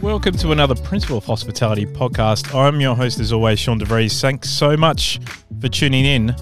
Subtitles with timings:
[0.00, 2.54] Welcome to another Principle of Hospitality podcast.
[2.54, 4.20] I'm your host, as always, Sean DeVries.
[4.20, 5.18] Thanks so much
[5.60, 6.36] for tuning in.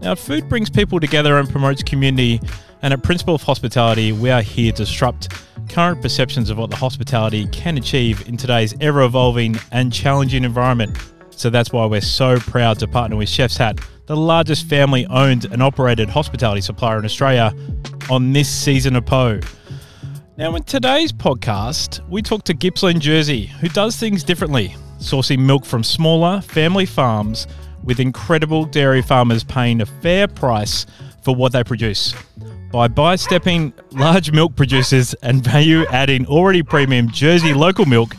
[0.00, 2.40] Now, food brings people together and promotes community,
[2.82, 5.28] and at Principle of Hospitality, we are here to disrupt
[5.68, 10.96] current perceptions of what the hospitality can achieve in today's ever evolving and challenging environment.
[11.36, 15.46] So that's why we're so proud to partner with Chef's Hat, the largest family owned
[15.46, 17.54] and operated hospitality supplier in Australia,
[18.10, 19.40] on this season of Poe.
[20.36, 25.64] Now, in today's podcast, we talk to Gippsland Jersey, who does things differently, sourcing milk
[25.64, 27.46] from smaller family farms
[27.82, 30.86] with incredible dairy farmers paying a fair price
[31.22, 32.14] for what they produce.
[32.72, 38.16] By by-stepping large milk producers and value adding already premium Jersey local milk,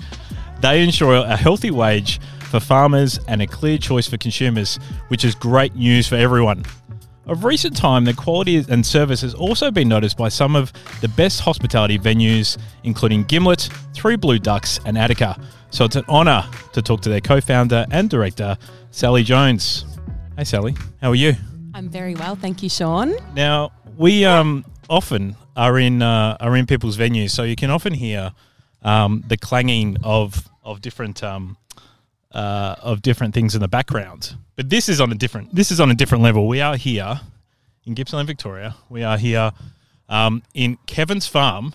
[0.61, 2.19] they ensure a healthy wage
[2.53, 6.63] for farmers and a clear choice for consumers, which is great news for everyone.
[7.25, 11.07] Of recent time, the quality and service has also been noticed by some of the
[11.07, 15.35] best hospitality venues, including Gimlet, Three Blue Ducks, and Attica.
[15.71, 18.55] So it's an honour to talk to their co founder and director,
[18.91, 19.85] Sallie Jones.
[20.37, 21.33] Hey, Sallie, how are you?
[21.73, 23.15] I'm very well, thank you, Sean.
[23.33, 27.95] Now, we um, often are in, uh, are in people's venues, so you can often
[27.95, 28.31] hear
[28.83, 31.23] um, the clanging of, of different.
[31.23, 31.57] Um,
[32.33, 34.35] uh, of different things in the background.
[34.55, 36.47] But this is on a different this is on a different level.
[36.47, 37.21] We are here
[37.85, 38.75] in Gippsland, Victoria.
[38.89, 39.51] We are here
[40.09, 41.73] um, in Kevin's farm,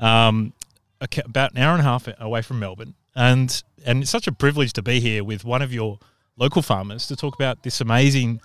[0.00, 0.52] um,
[1.00, 4.72] about an hour and a half away from Melbourne, and and it's such a privilege
[4.74, 5.98] to be here with one of your
[6.36, 8.40] local farmers to talk about this amazing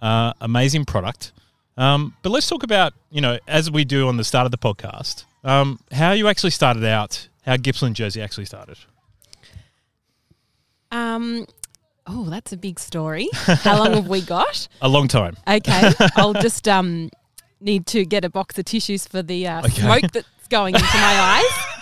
[0.00, 1.32] uh, amazing product.
[1.76, 4.58] Um, but let's talk about you know as we do on the start of the
[4.58, 8.78] podcast, um, how you actually started out, how Gippsland Jersey actually started.
[10.94, 11.46] Um,
[12.06, 13.28] oh, that's a big story.
[13.32, 14.68] How long have we got?
[14.80, 15.36] A long time.
[15.48, 17.10] Okay, I'll just um
[17.60, 19.70] need to get a box of tissues for the uh, okay.
[19.70, 21.74] smoke that's going into my eyes.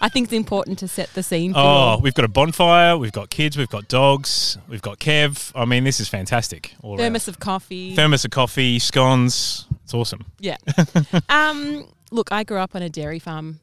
[0.00, 1.54] I think it's important to set the scene.
[1.56, 5.50] oh, we've got a bonfire, we've got kids, we've got dogs, we've got Kev.
[5.56, 6.74] I mean, this is fantastic.
[6.82, 7.28] Thermos around.
[7.28, 7.96] of coffee.
[7.96, 9.66] Thermos of coffee, scones.
[9.82, 10.26] It's awesome.
[10.38, 10.56] Yeah.
[11.28, 13.60] um, look, I grew up on a dairy farm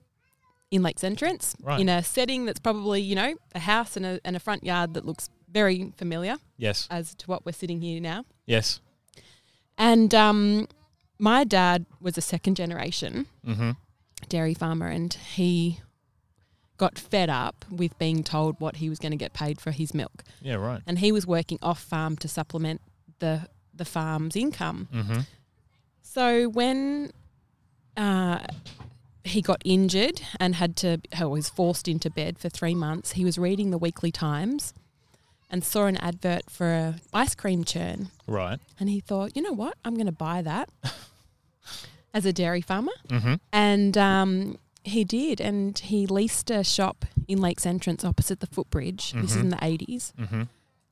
[0.71, 1.79] in Lakes Entrance right.
[1.79, 4.93] in a setting that's probably, you know, a house and a, and a front yard
[4.95, 6.37] that looks very familiar.
[6.57, 6.87] Yes.
[6.89, 8.25] As to what we're sitting here now.
[8.45, 8.79] Yes.
[9.77, 10.67] And um,
[11.19, 13.71] my dad was a second generation mm-hmm.
[14.27, 15.81] dairy farmer and he
[16.77, 19.93] got fed up with being told what he was going to get paid for his
[19.93, 20.23] milk.
[20.41, 20.81] Yeah, right.
[20.85, 22.81] And he was working off farm to supplement
[23.19, 24.87] the the farm's income.
[24.93, 25.19] Mm-hmm.
[26.01, 27.11] So when
[27.97, 28.39] uh,
[29.25, 33.13] he got injured and had to, was forced into bed for three months.
[33.13, 34.73] He was reading the Weekly Times
[35.49, 38.09] and saw an advert for a ice cream churn.
[38.27, 38.59] Right.
[38.79, 39.77] And he thought, you know what?
[39.83, 40.69] I'm going to buy that
[42.13, 42.91] as a dairy farmer.
[43.09, 43.35] Mm-hmm.
[43.51, 45.41] And um, he did.
[45.41, 49.09] And he leased a shop in Lakes Entrance opposite the footbridge.
[49.09, 49.21] Mm-hmm.
[49.21, 50.13] This is in the 80s.
[50.13, 50.43] Mm-hmm.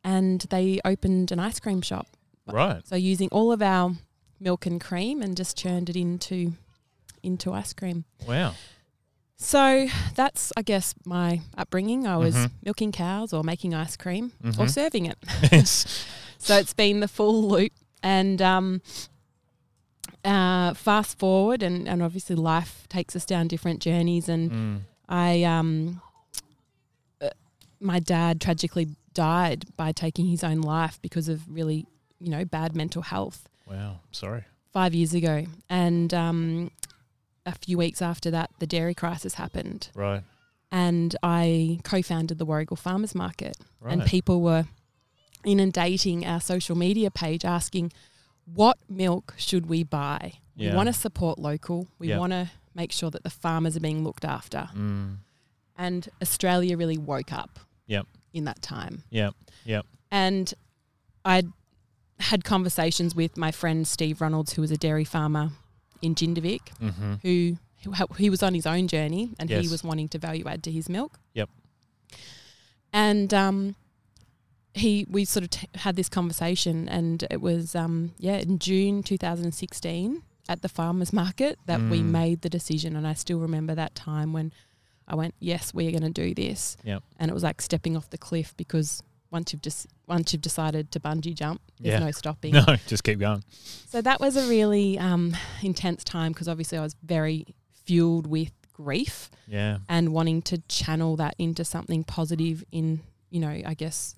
[0.04, 2.08] And they opened an ice cream shop.
[2.48, 2.86] Right.
[2.88, 3.92] So using all of our
[4.40, 6.54] milk and cream and just churned it into
[7.24, 8.06] into ice cream.
[8.28, 8.54] Wow.
[9.38, 12.08] So that's, I guess, my upbringing.
[12.08, 12.56] I was mm-hmm.
[12.64, 14.62] milking cows or making ice cream mm-hmm.
[14.62, 15.18] or serving it.
[15.52, 16.06] Yes.
[16.38, 17.74] so it's been the full loop.
[18.02, 18.82] And um,
[20.24, 24.30] uh, fast forward, and, and obviously life takes us down different journeys.
[24.30, 24.80] And mm.
[25.10, 26.02] I, um,
[27.22, 27.30] uh,
[27.80, 31.86] my dad tragically died by taking his own life because of really,
[32.20, 33.48] you know, bad mental health.
[33.70, 34.00] Wow.
[34.12, 34.44] Sorry.
[34.72, 35.46] Five years ago.
[35.70, 36.72] And um,
[37.46, 39.90] a few weeks after that, the dairy crisis happened.
[39.96, 40.24] Right.
[40.72, 43.58] And I co founded the Warragul Farmers Market.
[43.80, 43.94] Right.
[43.94, 44.66] And people were
[45.46, 47.92] inundating our social media page asking,
[48.46, 50.34] what milk should we buy?
[50.56, 50.72] Yeah.
[50.72, 51.88] We want to support local.
[52.00, 52.20] We yep.
[52.20, 54.70] want to make sure that the farmers are being looked after.
[54.76, 55.18] Mm.
[55.78, 58.08] And Australia really woke up yep.
[58.34, 59.04] in that time.
[59.10, 59.36] Yep.
[59.66, 59.86] Yep.
[60.12, 60.54] And
[61.26, 61.44] I
[62.20, 65.52] had conversations with my friend Steve Ronalds, who was a dairy farmer
[66.04, 67.14] in Jindivick mm-hmm.
[67.24, 67.58] who,
[68.18, 69.64] he was on his own journey and yes.
[69.64, 71.20] he was wanting to value add to his milk.
[71.34, 71.50] Yep.
[72.94, 73.76] And um,
[74.74, 79.04] he we sort of t- had this conversation and it was um, yeah in June
[79.04, 81.90] 2016 at the farmers market that mm.
[81.90, 84.54] we made the decision and I still remember that time when
[85.08, 86.78] I went yes we are going to do this.
[86.84, 87.04] Yep.
[87.20, 89.04] And it was like stepping off the cliff because
[89.34, 92.06] once you've just once you've decided to bungee jump, there's yeah.
[92.06, 92.54] no stopping.
[92.68, 93.44] No, just keep going.
[93.90, 97.48] So that was a really um, intense time because obviously I was very
[97.84, 99.32] fueled with grief.
[99.48, 99.80] Yeah.
[99.90, 103.02] And wanting to channel that into something positive in,
[103.32, 104.16] you know, I guess,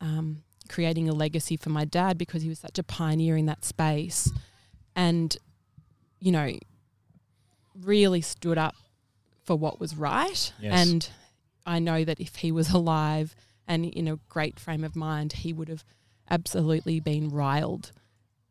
[0.00, 3.64] um, creating a legacy for my dad because he was such a pioneer in that
[3.64, 4.30] space,
[4.96, 5.36] and
[6.18, 6.52] you know,
[7.80, 8.74] really stood up
[9.44, 10.52] for what was right.
[10.60, 10.88] Yes.
[10.88, 11.08] And
[11.64, 13.34] I know that if he was alive
[13.66, 15.84] and in a great frame of mind, he would have
[16.30, 17.92] absolutely been riled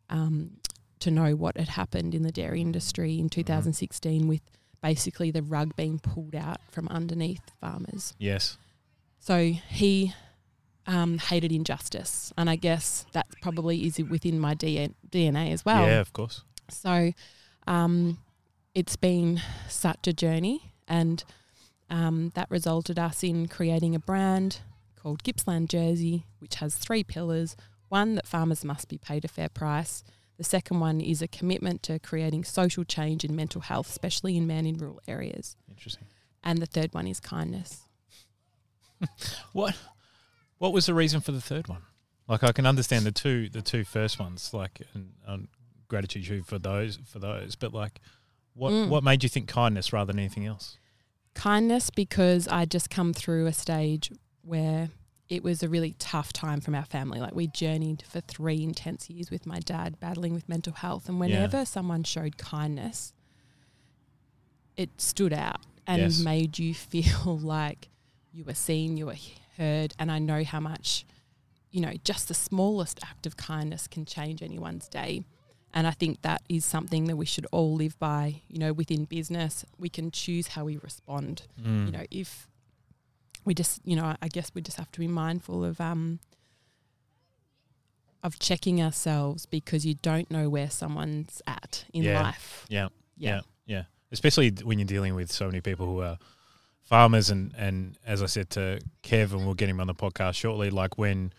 [0.10, 0.58] um,
[1.00, 4.42] to know what had happened in the dairy industry in 2016 with
[4.82, 8.14] basically the rug being pulled out from underneath farmers.
[8.18, 8.58] Yes.
[9.20, 10.14] So he
[10.88, 14.94] um, hated injustice, and I guess that probably is within my DNA
[15.52, 15.86] as well.
[15.86, 16.44] yeah, of course.
[16.70, 17.14] So
[17.68, 18.18] um,
[18.74, 21.24] it's been such a journey, and
[21.90, 24.62] um, that resulted us in creating a brand
[25.02, 27.56] called Gippsland Jersey, which has three pillars.
[27.90, 30.04] One, that farmers must be paid a fair price.
[30.38, 34.48] The second one is a commitment to creating social change in mental health, especially in
[34.48, 35.56] men in rural areas.
[35.70, 36.06] Interesting.
[36.44, 37.82] And the third one is kindness.
[39.54, 39.76] What
[40.60, 41.82] what was the reason for the third one?
[42.28, 45.48] Like I can understand the two the two first ones, like and, and
[45.88, 48.00] gratitude for those for those, but like
[48.54, 48.90] what Mm.
[48.90, 50.78] what made you think kindness rather than anything else?
[51.34, 54.12] Kindness because I just come through a stage
[54.44, 54.90] where
[55.30, 57.20] it was a really tough time from our family.
[57.20, 61.08] Like we journeyed for three intense years with my dad battling with mental health.
[61.08, 63.14] And whenever someone showed kindness,
[64.76, 66.20] it stood out and Yes.
[66.20, 67.90] made you feel like
[68.32, 69.16] you were seen, you were
[69.58, 69.94] heard.
[70.00, 71.06] And I know how much,
[71.72, 75.24] you know, just the smallest act of kindness can change anyone's day.
[75.74, 78.42] And I think that is something that we should all live by.
[78.50, 81.44] You know, within business, we can choose how we respond.
[81.62, 81.86] Mm.
[81.86, 82.48] You know, if
[83.46, 86.20] we just, you know, I guess we just have to be mindful of um
[88.24, 92.22] of checking ourselves because you don't know where someone's at in Yeah.
[92.22, 92.66] life.
[92.70, 92.90] Yeah.
[93.18, 93.30] Yeah.
[93.38, 93.42] Yeah.
[93.66, 93.84] Yeah.
[94.12, 96.18] Especially when you're dealing with so many people who are
[96.84, 100.36] farmers and, and as I said to Kev and we'll get him on the podcast
[100.36, 101.34] shortly, like when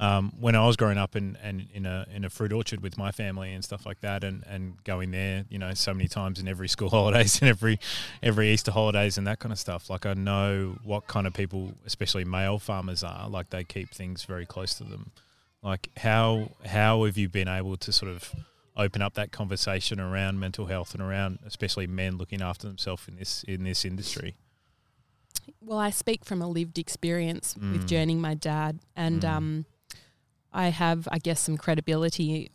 [0.00, 2.98] um, when I was growing up and, and in a in a fruit orchard with
[2.98, 6.40] my family and stuff like that and, and going there, you know, so many times
[6.40, 7.78] in every school holidays and every
[8.22, 9.88] every Easter holidays and that kind of stuff.
[9.88, 14.24] Like I know what kind of people, especially male farmers are, like they keep things
[14.24, 15.12] very close to them.
[15.62, 18.32] Like how how have you been able to sort of
[18.76, 23.14] open up that conversation around mental health and around especially men looking after themselves in
[23.16, 24.34] this in this industry.
[25.60, 27.72] Well, I speak from a lived experience Mm.
[27.72, 29.28] with journeying my dad, and Mm.
[29.28, 29.64] um,
[30.54, 32.50] I have, I guess, some credibility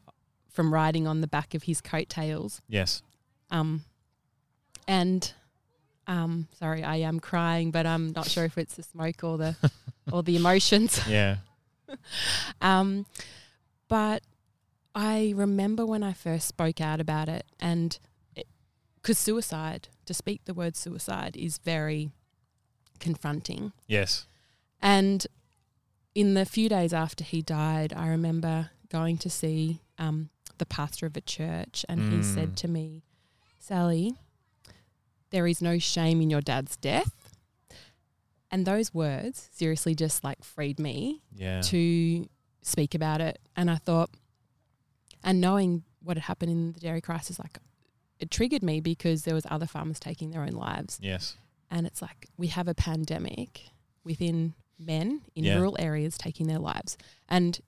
[0.50, 2.62] from riding on the back of his coattails.
[2.68, 3.04] Yes.
[3.51, 3.84] Um,
[4.88, 5.31] and
[6.07, 9.56] um, sorry, I am crying, but I'm not sure if it's the smoke or the
[10.12, 11.00] or the emotions.
[11.07, 11.38] Yeah.
[12.62, 13.07] Um,
[13.88, 14.22] but
[14.94, 17.98] I remember when I first spoke out about it, and
[19.01, 22.12] because suicide, to speak the word suicide, is very
[23.00, 23.72] confronting.
[23.88, 24.28] Yes.
[24.81, 25.25] And
[26.15, 31.06] in the few days after he died, I remember going to see um, the pastor
[31.06, 32.23] of a church, and he Mm.
[32.23, 33.03] said to me,
[33.59, 34.13] Sallie,
[35.29, 37.35] there is no shame in your dad's death.
[38.51, 41.61] And those words seriously just like freed me Yeah.
[41.63, 42.27] to
[42.63, 43.39] speak about it.
[43.55, 44.09] And I thought,
[45.23, 47.59] and knowing what had happened in the dairy crisis, like
[48.17, 50.97] it triggered me because there was other farmers taking their own lives.
[51.01, 51.35] yes.
[51.71, 53.69] And it's like we have a pandemic
[54.03, 55.55] within men in Yeah.
[55.57, 56.97] rural areas taking their lives.
[57.27, 57.59] And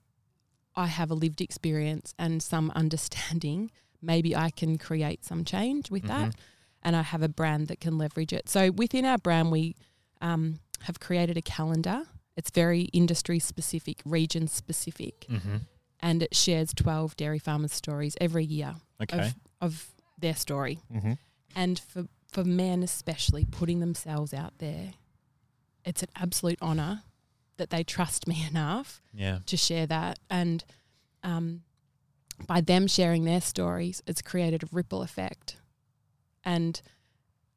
[0.75, 3.71] I have a lived experience and some understanding.
[4.01, 6.29] Maybe I can create some change with that.
[6.31, 6.35] Mhm.
[6.83, 8.49] And I have a brand that can leverage it.
[8.49, 9.75] So within our brand, we
[10.21, 12.03] um, have created a calendar.
[12.37, 15.57] It's very industry specific, region specific, Mm-hmm.
[15.99, 19.19] and it shares 12 dairy farmers' stories every year Okay.
[19.19, 19.87] of, of
[20.17, 20.79] their story.
[20.93, 21.13] mm-hmm.
[21.55, 24.93] And for, for men, especially putting themselves out there,
[25.85, 27.03] it's an absolute honour
[27.57, 29.39] that they trust me enough Yeah.
[29.45, 30.19] to share that.
[30.29, 30.63] And
[31.23, 31.61] um,
[32.47, 35.57] by them sharing their stories, it's created a ripple effect.
[36.43, 36.81] And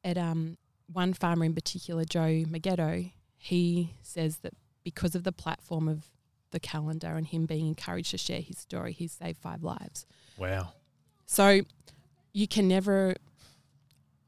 [0.03, 0.57] at um,
[0.91, 4.53] one farmer in particular, Joe Maggetto, he says that
[4.83, 6.05] because of the platform of
[6.51, 10.05] the calendar and him being encouraged to share his story, he's saved five lives.
[10.37, 10.73] Wow.
[11.25, 11.61] So
[12.33, 13.15] you can never,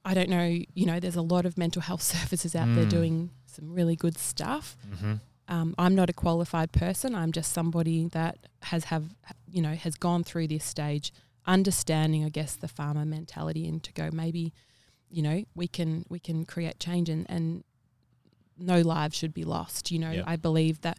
[0.04, 2.90] I don't know, you know, there's a lot of mental health services out there Mm.
[2.90, 4.78] doing some really good stuff.
[4.90, 5.14] Mm-hmm.
[5.50, 7.16] Um, I'm not a qualified person.
[7.16, 9.06] I'm just somebody that has have
[9.56, 11.14] you know has gone through this stage,
[11.46, 14.54] understanding I guess the farmer mentality, and to go maybe,
[15.10, 17.64] you know, we can we can create change and and
[18.58, 19.92] no lives should be lost.
[19.92, 20.24] You know, Yeah.
[20.34, 20.98] I believe that.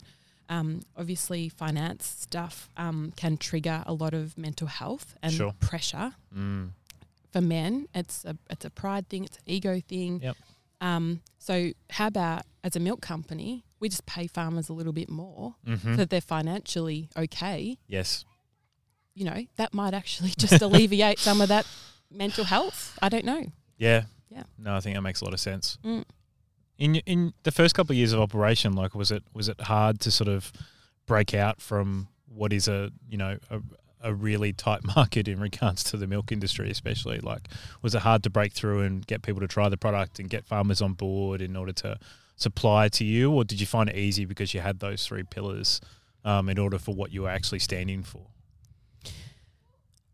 [0.50, 5.52] Um, obviously, finance stuff um, can trigger a lot of mental health and Sure.
[5.60, 6.70] pressure Mm.
[7.30, 7.86] for men.
[7.94, 9.24] It's a it's a pride thing.
[9.24, 10.22] It's an ego thing.
[10.22, 10.36] Yep.
[10.80, 15.08] Um, so how about as a milk company, we just pay farmers a little bit
[15.08, 15.92] more Mm-hmm.
[15.92, 17.78] so that they're financially okay.
[17.86, 18.24] yes.
[19.14, 21.66] You know, that might actually just alleviate some of that
[22.10, 22.96] mental health.
[23.02, 23.46] I don't know.
[23.76, 24.04] Yeah.
[24.30, 24.44] Yeah.
[24.56, 25.76] No, I think that makes a lot of sense.
[25.84, 26.04] Mm.
[26.78, 29.98] In in the first couple of years of operation, like was it was it hard
[30.00, 30.52] to sort of
[31.06, 33.60] break out from what is a you know a,
[34.00, 37.48] a really tight market in regards to the milk industry, especially like
[37.82, 40.44] was it hard to break through and get people to try the product and get
[40.46, 41.98] farmers on board in order to
[42.36, 45.80] supply to you, or did you find it easy because you had those three pillars
[46.24, 48.26] um, in order for what you were actually standing for?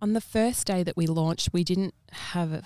[0.01, 2.63] On the first day that we launched, we didn't have a,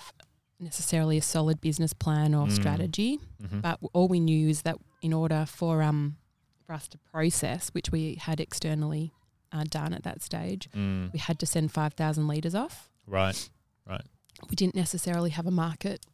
[0.59, 2.51] necessarily a solid business plan or Mm.
[2.51, 3.59] strategy, Mm-hmm.
[3.61, 6.17] but all we knew is that in order for um
[6.65, 9.11] for us to process, which we had externally
[9.51, 12.89] uh, done at that stage, Mm, we had to send five thousand liters off.
[13.07, 13.49] right,
[13.87, 14.01] right.
[14.49, 16.05] We didn't necessarily have a market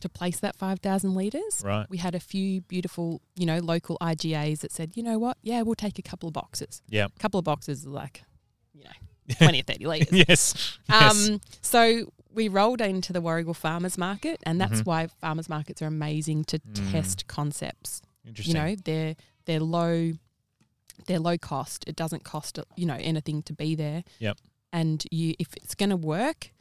[0.00, 1.60] to place that five thousand liters.
[1.64, 5.36] right, We had a few beautiful, you know, local IGAs that said, you know what,
[5.42, 6.82] yeah, we'll take a couple of boxes.
[6.88, 8.22] yeah, A couple of boxes like,
[8.72, 10.08] you know, twenty or thirty liters.
[10.12, 11.28] yes, yes.
[11.28, 14.86] Um, so we rolled into the Warragul Farmers Market, and that's Mhm.
[14.86, 16.92] why farmers markets are amazing to Mm.
[16.92, 18.00] test concepts.
[18.26, 18.54] Interesting.
[18.56, 19.16] You know, they're
[19.46, 20.12] they're low,
[21.06, 21.84] they're low cost.
[21.86, 24.04] It doesn't cost you know anything to be there.
[24.18, 24.38] Yep.
[24.72, 26.52] And you, if it's going to work,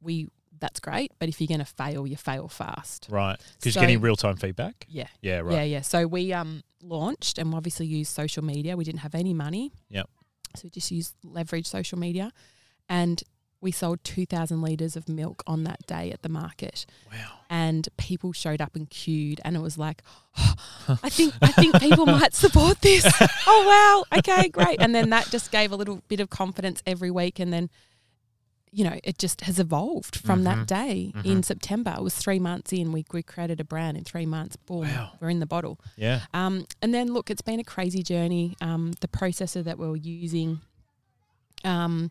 [0.00, 0.28] we
[0.60, 1.12] that's great.
[1.20, 3.06] But if you're going to fail, you fail fast.
[3.10, 3.38] Right.
[3.58, 4.86] Because So- you're getting real time feedback.
[4.88, 5.06] Yeah.
[5.22, 5.54] Yeah, Right.
[5.54, 5.80] Yeah, yeah.
[5.82, 8.76] So we um launched and obviously used social media.
[8.76, 9.72] We didn't have any money.
[9.90, 10.08] Yep.
[10.56, 12.32] So we just used leverage social media,
[12.88, 13.22] and
[13.60, 16.86] we sold two thousand liters of milk on that day at the market.
[17.10, 17.32] Wow.
[17.50, 20.02] And people showed up and queued, and it was like,
[20.38, 20.54] "Oh,
[21.02, 23.04] I think I think people might support this.
[23.46, 24.80] Oh wow, okay, great.
[24.80, 27.70] And then that just gave a little bit of confidence every week, and then.
[28.70, 30.44] You know, it just has evolved from Mhm.
[30.44, 31.44] that day in Mhm.
[31.46, 31.94] September.
[31.96, 32.92] It was three months in.
[32.92, 34.56] We, we created a brand in three months.
[34.56, 35.12] Boom, Wow.
[35.20, 35.80] we're in the bottle.
[35.96, 36.26] Yeah.
[36.34, 38.58] Um, and then look, it's been a crazy journey.
[38.60, 40.60] Um, the processor that we're using
[41.64, 42.10] um,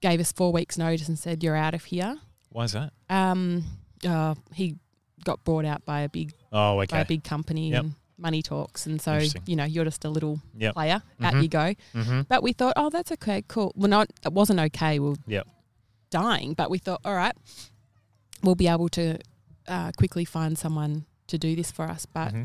[0.00, 2.18] gave us four weeks' notice and said, "You're out of here."
[2.50, 2.92] Why is that?
[3.10, 3.64] Um,
[4.06, 4.76] uh, he
[5.24, 7.00] got bought out by a big Oh, by okay.
[7.02, 7.84] a big company Yep.
[7.84, 10.74] and money talks, and so you know you're just a little Yep.
[10.74, 11.02] player.
[11.20, 11.24] Mhm.
[11.24, 11.74] Out you go.
[11.94, 12.20] Mm-hmm.
[12.28, 13.72] But we thought, oh, that's okay, cool.
[13.76, 14.98] Well, not it wasn't okay.
[14.98, 15.48] We are Yep.
[16.10, 17.34] dying, but we thought, all right,
[18.42, 19.18] we'll be able to
[19.66, 22.06] uh, quickly find someone to do this for us.
[22.06, 22.42] But Mm-hmm.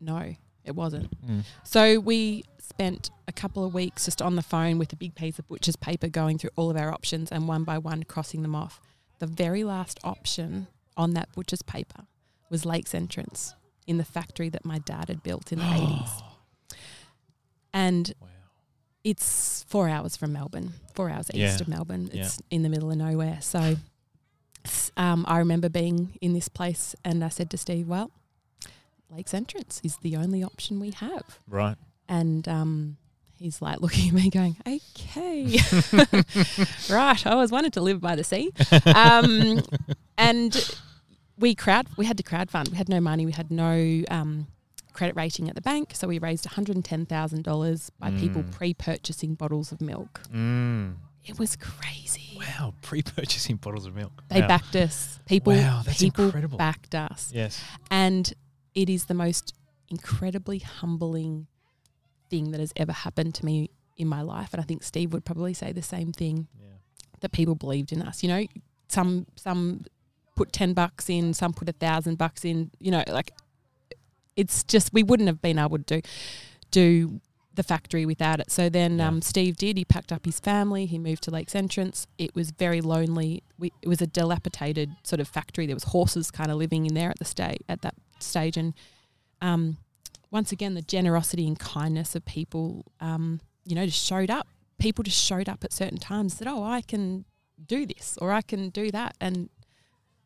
[0.00, 0.34] no,
[0.66, 1.10] it wasn't.
[1.26, 1.44] Mm.
[1.64, 5.38] So we spent a couple of weeks just on the phone with a big piece
[5.38, 8.54] of butcher's paper going through all of our options and one by one crossing them
[8.54, 8.80] off.
[9.18, 12.04] The very last option on that butcher's paper
[12.50, 13.54] was Lakes Entrance
[13.86, 16.22] in the factory that my dad had built in the 80s.
[17.72, 18.28] And Wow.
[19.04, 21.48] it's four hours from Melbourne, four hours Yeah.
[21.50, 22.10] east of Melbourne.
[22.12, 22.24] Yeah.
[22.24, 23.38] It's in the middle of nowhere.
[23.42, 23.76] So
[24.96, 28.10] um, I remember being in this place and I said to Steve, well,
[29.10, 31.38] Lakes Entrance is the only option we have.
[31.48, 31.76] Right.
[32.08, 32.96] And um,
[33.38, 35.58] he's like looking at me going, okay,
[36.90, 37.26] right.
[37.26, 38.52] I always wanted to live by the sea.
[38.94, 39.60] Um,
[40.18, 40.70] and
[41.38, 42.70] we crowd, we had to crowdfund.
[42.70, 43.26] We had no money.
[43.26, 44.46] We had no um,
[44.92, 45.92] credit rating at the bank.
[45.94, 48.52] So we raised $110,000 by people Mm.
[48.52, 50.20] pre-purchasing bottles of milk.
[50.32, 50.94] Mm.
[51.24, 52.38] It was crazy.
[52.38, 52.74] Wow.
[52.82, 54.22] Pre-purchasing bottles of milk.
[54.28, 54.48] They wow.
[54.48, 55.18] backed us.
[55.26, 56.56] People, Wow, that's people incredible.
[56.58, 57.30] backed us.
[57.34, 57.62] Yes.
[57.90, 58.32] And
[58.76, 59.54] it is the most
[59.88, 61.48] incredibly humbling
[62.30, 64.52] thing that has ever happened to me in my life.
[64.52, 66.66] And I think Steve would probably say the same thing Yeah.
[67.20, 68.22] that people believed in us.
[68.22, 68.46] You know,
[68.88, 69.84] some some
[70.36, 72.70] put ten bucks in, some put a thousand bucks in.
[72.78, 73.32] You know, like
[74.36, 76.02] it's just we wouldn't have been able to do
[76.70, 77.20] do
[77.54, 78.50] the factory without it.
[78.50, 79.08] So then Yeah.
[79.08, 79.78] um, Steve did.
[79.78, 80.84] He packed up his family.
[80.84, 82.06] He moved to Lakes Entrance.
[82.18, 83.42] It was very lonely.
[83.58, 85.64] We, it was a dilapidated sort of factory.
[85.64, 88.56] There was horses kind of living in there at the state at that stage.
[88.56, 88.74] And
[89.40, 89.76] um,
[90.30, 94.46] once again, the generosity and kindness of people, um, you know, just showed up.
[94.78, 96.36] People just showed up at certain times.
[96.36, 97.24] Said, "Oh, I can
[97.66, 99.48] do this, or I can do that," and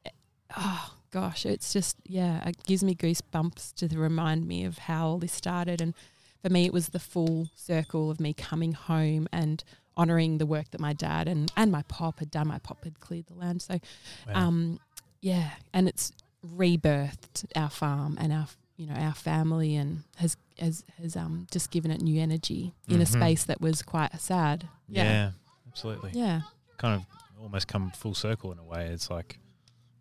[0.04, 0.11] eh,
[0.56, 5.18] oh gosh, it's just yeah, it gives me goosebumps to remind me of how all
[5.18, 5.80] this started.
[5.80, 5.94] And
[6.42, 9.62] for me, it was the full circle of me coming home and
[9.97, 12.49] honouring the work that my dad and, and my pop had done.
[12.49, 13.78] My pop had cleared the land, so
[14.26, 14.35] Wow.
[14.35, 14.80] um,
[15.20, 16.12] yeah, and it's
[16.47, 21.70] rebirthed our farm and our you know our family and has has has um just
[21.70, 23.09] given it new energy in a Mhm.
[23.12, 24.68] space that was quite sad.
[24.88, 25.02] yeah.
[25.04, 25.30] Yeah,
[25.68, 26.11] Absolutely.
[26.14, 26.42] yeah,
[26.78, 27.06] Kind of
[27.42, 28.87] almost come full circle in a way.
[28.88, 29.38] It's like,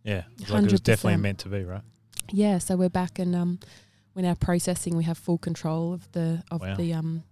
[0.04, 1.82] yeah, it's like it was definitely meant to be, right?
[2.32, 2.58] yeah.
[2.58, 3.60] So we're back and um,
[4.14, 6.76] when our processing, we have full control of the of Wow.
[6.76, 7.24] the um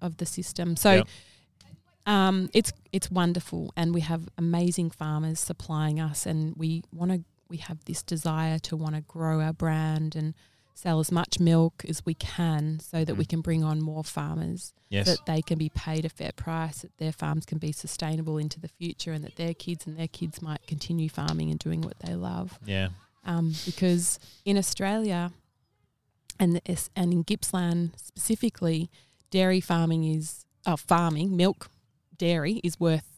[0.00, 0.76] of the system.
[0.76, 0.92] So.
[0.92, 1.08] Yep.
[2.06, 7.22] Um, it's it's wonderful, and we have amazing farmers supplying us, and we want to
[7.50, 10.34] we have this desire to want to grow our brand and
[10.72, 13.28] sell as much milk as we can so that we Mm.
[13.28, 15.06] can bring on more farmers, Yes.
[15.06, 18.58] that they can be paid a fair price, that their farms can be sustainable into
[18.58, 21.98] the future, and that their kids and their kids might continue farming and doing what
[21.98, 22.58] they love.
[22.64, 22.88] yeah.
[23.24, 25.30] Um, because in Australia
[26.38, 28.90] and the, and in Gippsland specifically,
[29.30, 31.68] dairy farming is uh, farming milk
[32.16, 33.09] dairy is worth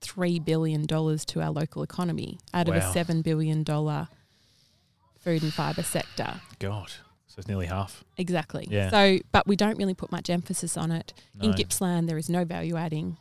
[0.00, 4.08] three billion dollars to our local economy out of a seven billion dollar
[5.18, 6.40] food and fibre sector.
[6.58, 6.90] God.
[7.26, 8.04] So it's nearly half.
[8.16, 8.66] Exactly.
[8.70, 8.90] Yeah.
[8.90, 11.12] So, but we don't really put much emphasis on it.
[11.40, 13.16] In Gippsland, there is no value adding,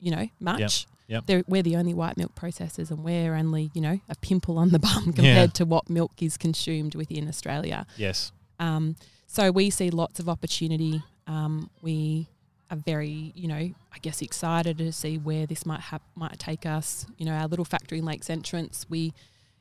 [0.00, 0.86] you know, much.
[1.06, 1.24] yep.
[1.26, 4.70] They're, we're the only white milk processors, and we're only, you know, a pimple on
[4.70, 7.86] the bum compared to what milk is consumed within Australia.
[7.96, 8.32] Yes.
[8.58, 11.02] Um, so we see lots of opportunity.
[11.26, 12.28] Um, we
[12.70, 13.56] are very, you know,
[13.92, 17.06] I guess excited to see where this might hap- might take us.
[17.18, 19.12] You know, our little factory in Lakes Entrance, we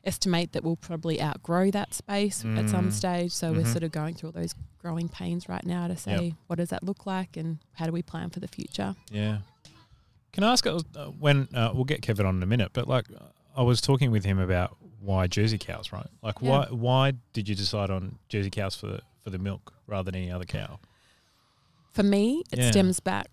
[0.06, 2.92] estimate that we'll probably outgrow that space at some Mm.
[2.92, 3.32] stage.
[3.32, 3.72] So we're Mhm.
[3.72, 6.84] sort of going through all those growing pains right now to say what does that
[6.84, 8.96] look like and how do we plan for the future.
[9.10, 9.40] Yeah.
[10.34, 10.80] Can I ask uh,
[11.20, 13.06] when uh, we'll get Kevin on in a minute, but like
[13.56, 16.08] I was talking with him about why Jersey cows, right?
[16.22, 16.50] Like Yeah.
[16.50, 20.32] why why did you decide on Jersey cows for for the milk rather than any
[20.32, 20.80] other cow?
[21.94, 22.72] For me, it Yeah.
[22.72, 23.30] stems back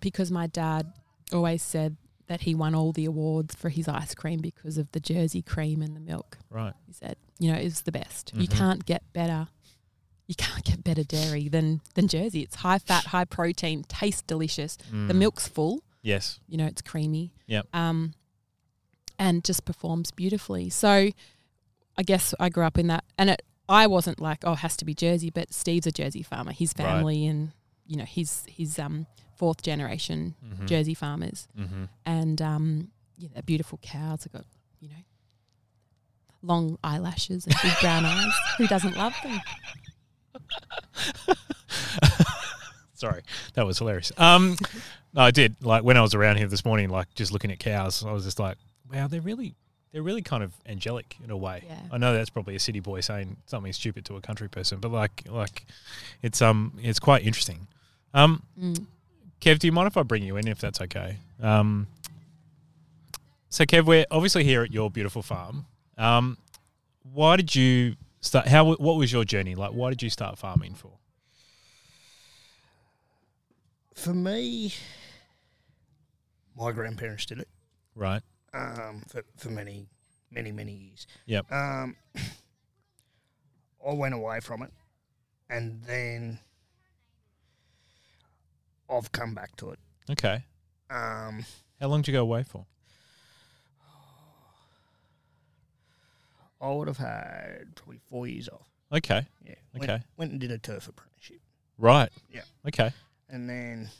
[0.00, 0.92] because my dad
[1.32, 1.96] always said
[2.26, 5.80] that he won all the awards for his ice cream because of the Jersey cream
[5.82, 6.38] and the milk.
[6.50, 6.74] Right.
[6.86, 8.32] He said, you know, it's the best.
[8.34, 8.56] You Mhm.
[8.56, 9.48] can't get better.
[10.26, 12.42] You can't get better dairy than than Jersey.
[12.42, 14.76] It's high fat, high protein, tastes delicious.
[14.76, 14.84] The
[15.14, 15.14] Mm.
[15.16, 15.82] milk's full.
[16.02, 16.38] Yes.
[16.46, 17.32] You know, it's creamy.
[17.46, 17.68] Yep.
[17.74, 18.12] Um,
[19.18, 20.70] and just performs beautifully.
[20.70, 21.10] So,
[21.96, 23.42] I guess I grew up in that, and it.
[23.70, 26.52] I wasn't like, oh, it has to be Jersey, but Steve's a Jersey farmer.
[26.52, 26.86] His Right.
[26.86, 27.52] family and
[27.88, 30.66] you know, his his um fourth generation Mm-hmm.
[30.66, 31.84] Jersey farmers, Mm-hmm.
[32.06, 34.20] and um, yeah, they're beautiful cows.
[34.24, 34.44] They've got
[34.80, 34.94] you know
[36.42, 38.32] long eyelashes and big brown eyes.
[38.58, 39.40] Who doesn't love them?
[42.94, 43.22] Sorry,
[43.54, 44.10] that was hilarious.
[44.16, 44.56] Um,
[45.14, 47.60] no, I did like when I was around here this morning, like just looking at
[47.60, 48.04] cows.
[48.04, 48.56] I was just like,
[48.92, 49.54] wow, they're really,
[49.92, 51.62] they're really kind of angelic in a way.
[51.64, 51.78] Yeah.
[51.92, 54.90] I know that's probably a city boy saying something stupid to a country person, but
[54.90, 55.64] like, like,
[56.22, 57.68] it's um, it's quite interesting.
[58.14, 58.86] Um, Mm.
[59.40, 61.18] Kev, do you mind if I bring you in if that's okay?
[61.40, 61.86] Um,
[63.48, 65.66] so Kev, we're obviously here at your beautiful farm.
[65.96, 66.38] Um,
[67.12, 68.48] why did you start?
[68.48, 68.64] How?
[68.74, 69.70] What was your journey like?
[69.72, 70.90] Why did you start farming for?
[73.94, 74.72] For me,
[76.56, 77.48] my grandparents did it
[77.96, 78.22] Right.
[78.54, 79.88] um, for, for many,
[80.30, 81.06] many, many years.
[81.26, 81.50] Yep.
[81.50, 81.96] Um,
[83.88, 84.72] I went away from it,
[85.50, 86.38] and then
[88.90, 89.78] I've come back to it.
[90.10, 90.44] Okay.
[90.90, 91.44] Um,
[91.80, 92.64] How long did you go away for?
[96.60, 98.68] I would have had probably four years off.
[98.92, 99.26] Okay.
[99.44, 99.54] Yeah.
[99.72, 100.02] Went, Okay.
[100.16, 101.40] Went and did a turf apprenticeship,
[101.76, 102.10] Right.
[102.30, 102.40] Yeah.
[102.66, 102.90] Okay.
[103.28, 103.90] and then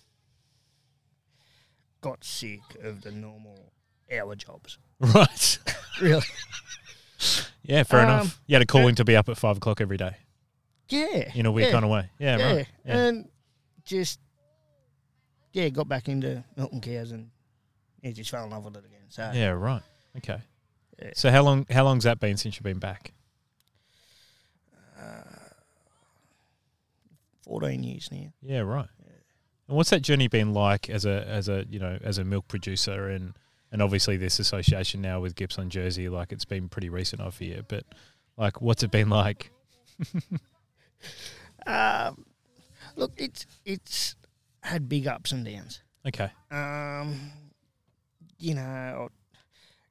[2.01, 3.73] got sick of the normal
[4.13, 4.79] hour jobs.
[5.01, 5.59] Right.
[6.01, 6.25] Really?
[7.63, 8.41] Yeah, fair Um, enough.
[8.47, 10.17] You had a calling to be up at five o'clock every day
[10.89, 11.31] Yeah.
[11.35, 11.73] in a weird yeah.
[11.73, 12.11] kind of way.
[12.19, 12.53] Yeah, yeah.
[12.55, 12.67] right.
[12.85, 12.97] Yeah.
[12.97, 13.29] And
[13.85, 14.19] just
[15.53, 17.31] yeah, got back into milking cows and
[18.03, 19.07] yeah, just fell in love with it again.
[19.09, 19.83] So yeah, right.
[20.17, 20.41] Okay.
[21.01, 21.11] Yeah.
[21.15, 23.13] So how long how long's that been since you've been back?
[25.01, 25.23] uh,
[27.43, 28.33] fourteen years now.
[28.43, 28.89] Yeah, right.
[29.69, 32.49] And what's that journey been like as a as a you know as a milk
[32.49, 33.35] producer and
[33.71, 37.63] and obviously this association now with Gippsland Jersey, like it's been pretty recent I fear,
[37.69, 37.85] but
[38.37, 39.51] like what's it been like?
[41.67, 42.25] Um,
[42.97, 44.17] look, it's it's
[44.69, 45.83] had big ups and downs.
[46.07, 46.31] Okay.
[46.51, 47.33] Um,
[48.39, 49.35] you know, I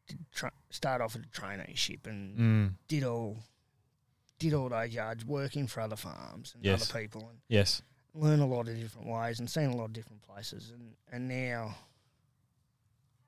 [0.08, 2.74] did tra- start off at a traineeship and Mm.
[2.88, 3.38] did all
[4.40, 6.90] did all those yards working for other farms and Yes.
[6.92, 7.82] other people and Yes.
[8.14, 11.28] learn a lot of different ways and seen a lot of different places and, and
[11.28, 11.76] now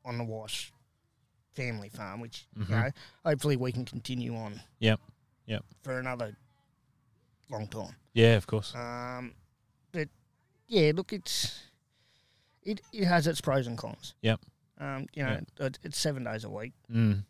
[0.06, 0.72] on the Wash
[1.54, 2.70] family farm, which Mhm.
[2.70, 2.92] you know,
[3.26, 4.62] hopefully we can continue on.
[4.78, 5.02] Yep.
[5.48, 5.66] Yep.
[5.82, 6.38] For another
[7.50, 7.96] long time.
[8.14, 8.74] Yeah, of course.
[8.76, 9.34] Um,
[10.70, 11.62] yeah, look, it's
[12.64, 14.14] it it has its pros and cons.
[14.22, 14.40] Yep.
[14.80, 16.72] Um, you know, it, it's seven days a week.
[16.90, 17.24] Mm.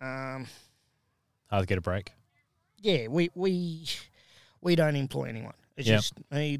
[0.00, 0.46] Um,
[1.48, 2.10] Hard to get a break.
[2.78, 3.86] yeah, we we
[4.60, 5.54] we don't employ anyone.
[5.76, 5.98] It's Yep.
[5.98, 6.58] just me,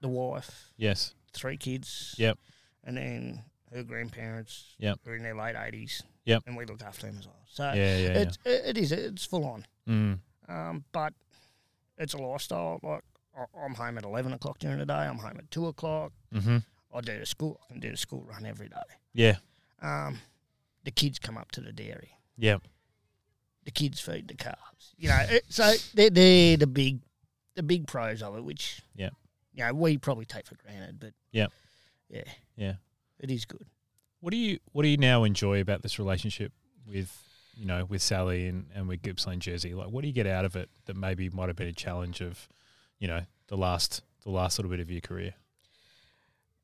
[0.00, 1.14] the wife, Yes.
[1.32, 2.14] three kids.
[2.18, 2.38] Yep.
[2.84, 4.74] And then her grandparents.
[4.78, 5.00] Yep.
[5.04, 6.02] Who are in their late eighties.
[6.24, 6.42] Yep.
[6.46, 7.36] And we look after them as well.
[7.48, 8.18] So Yeah, yeah, yeah.
[8.18, 9.66] it's it, it is it's full on.
[9.88, 10.18] Mm.
[10.48, 11.12] Um, but
[11.96, 12.80] it's a lifestyle.
[12.82, 13.02] Like
[13.64, 14.94] I'm home at eleven o'clock during the day.
[14.94, 16.12] I'm home at two o'clock.
[16.34, 16.58] Mm-hmm.
[16.94, 17.60] I do the school.
[17.68, 18.76] I can do the school run every day.
[19.14, 19.36] Yeah.
[19.82, 20.18] Um,
[20.84, 22.12] the kids come up to the dairy.
[22.36, 22.58] Yeah.
[23.64, 24.94] the kids feed the calves.
[24.96, 27.00] You know, it, so they're, they're the big
[27.54, 29.10] the big pros of it, which yeah,
[29.52, 31.52] you know we probably take for granted, but Yep.
[32.08, 32.22] yeah,
[32.56, 32.74] Yeah.
[33.20, 33.66] it is good.
[34.20, 36.52] What do you What do you now enjoy about this relationship
[36.86, 37.12] with
[37.54, 39.74] you know with Sallie and, and with Gippsland Jersey?
[39.74, 42.20] Like, what do you get out of it that maybe might have been a challenge
[42.20, 42.48] of,
[42.98, 45.34] you know, the last the last little bit of your career?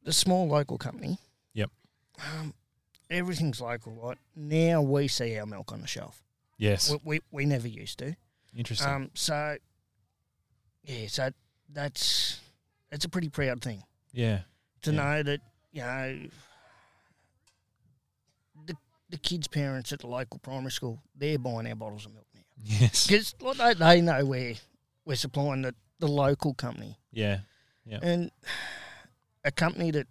[0.03, 1.19] The small local company.
[1.55, 1.71] Yep.
[2.21, 2.55] Um,
[3.11, 4.19] everything's local, right?
[4.37, 6.23] Now we see our milk on the shelf.
[6.59, 8.15] Yes, We we, we never used to.
[8.57, 8.89] interesting.
[8.89, 9.57] Um, so
[10.85, 11.31] yeah, so
[11.73, 12.41] that's
[12.93, 13.83] it's a pretty proud thing.
[14.13, 14.41] yeah,
[14.83, 14.97] to Yeah.
[14.97, 15.41] know that
[15.73, 16.21] you know
[18.67, 18.77] the
[19.11, 22.41] the kids' parents at the local primary school they're buying our bottles of milk now
[22.65, 24.55] yes, because like, they, they know we're
[25.05, 27.41] we're supplying the, the local company yeah,
[27.87, 28.01] Yeah.
[28.03, 28.31] and
[29.45, 30.07] a company that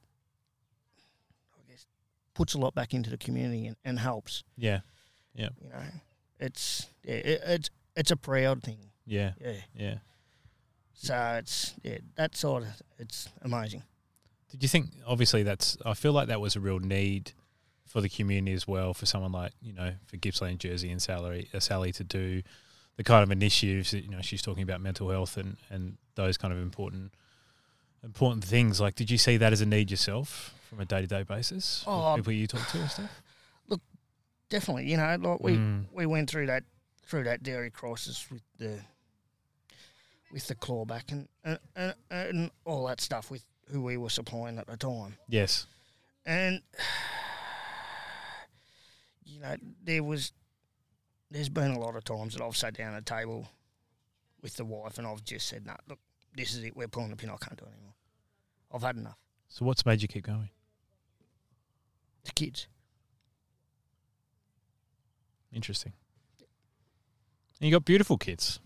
[1.57, 1.85] I guess
[2.33, 4.79] puts a lot back into the community and, and helps yeah,
[5.35, 5.49] Yeah.
[5.61, 5.83] you know
[6.39, 9.95] it's yeah, it, it's it's a proud thing yeah, yeah yeah.
[10.93, 13.83] so it's yeah that side of it's amazing
[14.51, 14.87] Did you think?
[15.07, 15.77] Obviously, that's.
[15.83, 17.33] I feel like that was a real need
[17.87, 18.93] for the community as well.
[18.93, 22.43] For someone like you know, for Gippsland Jersey and Sallie, uh, Sallie to do
[22.97, 26.37] the kind of initiatives that you know she's talking about mental health and and those
[26.37, 27.13] kind of important
[28.03, 28.81] important things.
[28.81, 31.83] Like, did you see that as a need yourself from a day to day basis?
[31.87, 33.21] Oh, people you talk to and stuff.
[33.67, 33.81] Look,
[34.49, 36.63] definitely you know like we Mm, we went through that
[37.05, 38.79] through that dairy crisis with the
[40.31, 44.57] with the clawback and and, and and all that stuff with who we were supplying
[44.59, 45.15] at the time.
[45.27, 45.65] yes.
[46.25, 46.61] And
[49.25, 50.31] you know, there was
[51.33, 53.49] there's been a lot of times that I've sat down at a table
[54.41, 55.99] with the wife and I've just said, No, look,
[56.35, 57.95] this is it, we're pulling the pin, I can't do it anymore.
[58.71, 59.17] I've had enough.
[59.49, 60.49] So what's made you keep going?
[62.23, 62.67] The kids.
[65.51, 65.93] Interesting.
[67.59, 68.59] And you got beautiful kids.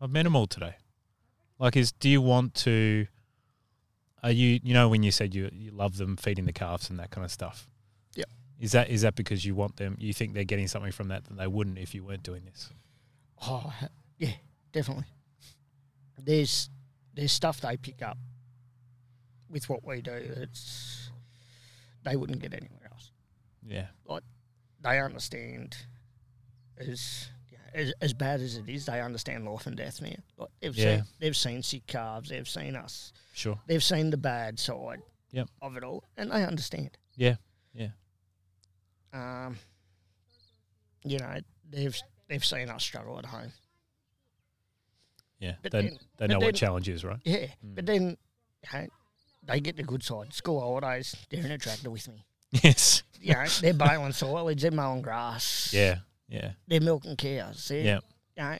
[0.00, 0.76] I've met them all today.
[1.58, 3.06] Like, is do you want to?
[4.22, 6.98] Are you you know when you said you you love them feeding the calves and
[6.98, 7.68] that kind of stuff?
[8.60, 9.96] Is that is that because you want them?
[10.00, 12.70] You think they're getting something from that that they wouldn't if you weren't doing this?
[13.46, 13.72] Oh,
[14.18, 14.32] yeah,
[14.72, 15.04] definitely.
[16.18, 16.68] There's
[17.14, 18.18] there's stuff they pick up
[19.48, 20.12] with what we do.
[20.12, 21.10] It's
[22.04, 23.10] they wouldn't get anywhere else.
[23.66, 23.86] Yeah.
[24.06, 24.22] Like
[24.82, 25.76] they understand
[26.78, 27.28] as
[27.74, 28.86] as, as bad as it is.
[28.86, 30.10] They understand life and death now.
[30.36, 30.96] Like they've Yeah.
[30.96, 32.28] seen they've seen sick calves.
[32.30, 33.12] They've seen us.
[33.34, 33.58] Sure.
[33.68, 35.48] They've seen the bad side Yep.
[35.62, 36.96] of it all, and they understand.
[37.14, 37.36] Yeah.
[37.74, 37.90] Yeah.
[39.12, 39.56] Um,
[41.04, 41.38] you know,
[41.70, 41.96] they've
[42.28, 43.52] they've seen us struggle at home.
[45.40, 45.54] Yeah.
[45.62, 47.20] But they then- they but know then- what challenge is, right?
[47.24, 47.74] Yeah, Mm.
[47.74, 48.02] but then
[48.64, 48.86] you know,
[49.44, 50.32] they get the good side.
[50.34, 52.24] School holidays, they're in a tractor with me.
[52.50, 53.02] Yes.
[53.20, 55.72] You know, they're baling silage, they're mowing grass.
[55.74, 55.96] Yeah.
[56.28, 56.52] Yeah.
[56.68, 57.66] They're milking cows.
[57.66, 58.00] They're, Yeah.
[58.36, 58.58] You know,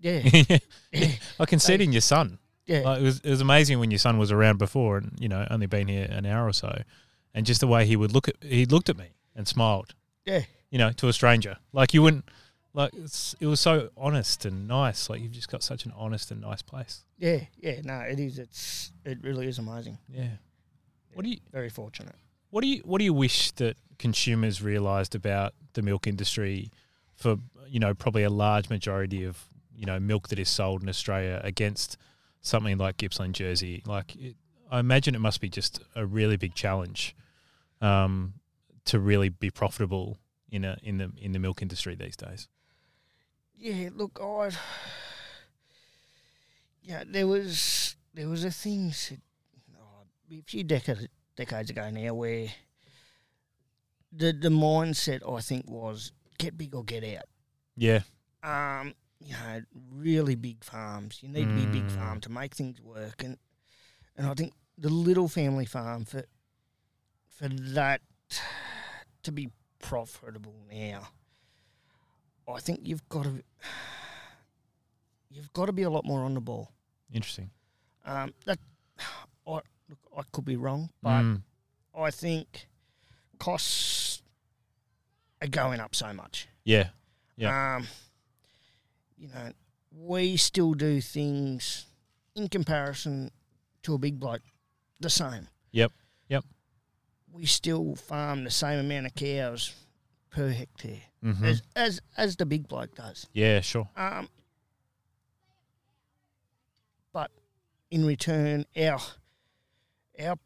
[0.00, 0.58] yeah,
[0.92, 2.38] yeah, I can see it in your son.
[2.68, 2.80] Yeah.
[2.80, 5.46] Like, it was it was amazing when your son was around before and you know
[5.50, 6.82] only been here an hour or so,
[7.34, 9.94] and just the way he would look at he looked at me and smiled.
[10.24, 10.42] Yeah.
[10.70, 12.26] You know, to a stranger, like you wouldn't
[12.74, 15.08] like it's, it was so honest and nice.
[15.08, 17.04] Like you've just got such an honest and nice place.
[17.16, 17.80] yeah, yeah.
[17.82, 18.38] No, it is.
[18.38, 19.96] It's it really is amazing.
[20.08, 20.28] Yeah.
[21.14, 22.14] What do you Very fortunate.
[22.50, 26.70] what do you what do you wish that consumers realised about the milk industry
[27.16, 29.42] for you know probably a large majority of
[29.74, 31.96] you know milk that is sold in Australia against
[32.40, 33.82] something like Gippsland Jersey?
[33.86, 34.36] Like it,
[34.70, 37.16] I imagine it must be just a really big challenge
[37.80, 38.34] um,
[38.86, 40.18] to really be profitable
[40.50, 42.48] in a in the in the milk industry these days.
[43.56, 44.50] Yeah, look, I.
[46.82, 49.20] Yeah, there was there was a thing said,
[49.78, 52.48] oh, a few decades decades ago now where
[54.12, 57.26] the the mindset I think was get big or get out.
[57.76, 58.00] Yeah,
[58.42, 61.18] Um, you know, really big farms.
[61.22, 61.90] You need to be a big Mm.
[61.96, 63.36] farm to make things work, and
[64.16, 66.24] and I think the little family farm for
[67.28, 68.00] for that
[69.22, 69.50] to be
[69.80, 71.08] profitable now,
[72.48, 73.42] I think you've got to
[75.30, 76.72] you've got to be a lot more on the ball.
[77.12, 77.50] interesting.
[78.04, 78.58] Um, that
[79.46, 79.50] I
[79.88, 81.42] look, I could be wrong, but Mm,
[81.96, 82.68] I think
[83.38, 84.22] costs
[85.40, 86.48] are going up so much.
[86.64, 86.88] yeah,
[87.76, 87.86] Um,
[89.18, 89.50] you know,
[89.92, 91.86] we still do things
[92.34, 93.30] in comparison
[93.82, 94.42] to a big bloke
[95.00, 95.48] the same.
[95.72, 95.92] Yep,
[96.28, 96.44] yep.
[97.32, 99.74] We still farm the same amount of cows
[100.30, 103.26] per hectare hmm as, as as the big bloke does.
[103.32, 103.88] yeah, sure.
[103.96, 104.28] Um,
[107.12, 107.30] but
[107.90, 109.00] in return, our
[110.22, 110.36] our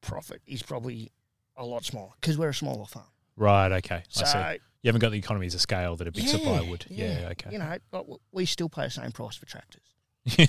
[0.00, 1.12] profit is probably
[1.56, 3.06] a lot smaller because we're a smaller farm.
[3.36, 3.70] Right.
[3.72, 4.02] Okay.
[4.08, 4.60] So I see.
[4.86, 6.86] You haven't got the economies of scale that a big yeah, supplier would.
[6.88, 7.30] Yeah.
[7.32, 7.50] okay.
[7.50, 9.82] You know, like, we still pay the same price for tractors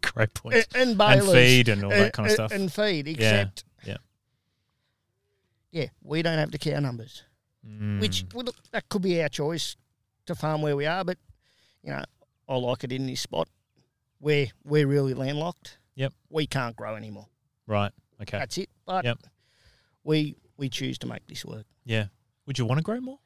[0.00, 0.64] great point.
[0.76, 2.52] and, and and feed and all that kind of stuff.
[2.52, 3.96] and feed, except yeah.
[5.72, 7.24] yeah, we don't have the cow numbers.
[7.64, 8.34] Which Mm.
[8.34, 9.74] well, look, that could be our choice
[10.26, 11.18] to farm where we are, but
[11.82, 12.04] you know,
[12.48, 13.48] I like it in this spot
[14.20, 15.78] where we're really landlocked.
[15.96, 16.12] Yep.
[16.30, 17.26] We can't grow anymore.
[17.66, 17.90] right.
[18.22, 18.38] Okay.
[18.38, 18.70] That's it.
[18.86, 19.18] But Yep.
[20.04, 21.66] we we choose to make this work.
[21.84, 22.06] Yeah.
[22.46, 23.18] Would you want to grow more?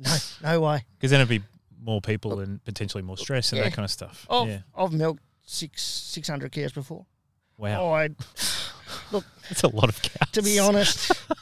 [0.00, 0.84] No, no way.
[0.98, 1.44] Because then it'd be
[1.82, 3.64] more people and potentially more stress and Yeah.
[3.64, 4.26] that kind of stuff.
[4.30, 4.58] I've, Yeah.
[4.76, 7.06] I've milked six six hundred cows before.
[7.58, 7.92] Wow.
[7.92, 8.08] I,
[9.12, 10.30] That's a lot of cows.
[10.32, 11.12] to be honest,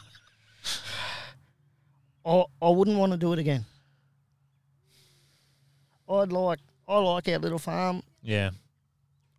[2.25, 3.65] I I wouldn't want to do it again.
[6.09, 8.03] I'd like I like our little farm.
[8.23, 8.51] Yeah.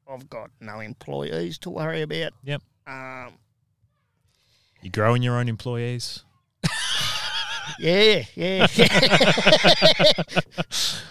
[0.09, 2.33] I've got no employees to worry about.
[2.43, 2.61] Yep.
[2.87, 3.33] Um,
[4.81, 6.23] You're growing your own employees.
[7.79, 8.85] Yeah, yeah, yeah.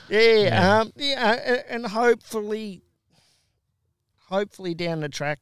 [0.09, 0.81] Yeah.
[0.81, 2.83] Um, yeah, and hopefully,
[4.29, 5.38] hopefully down the track,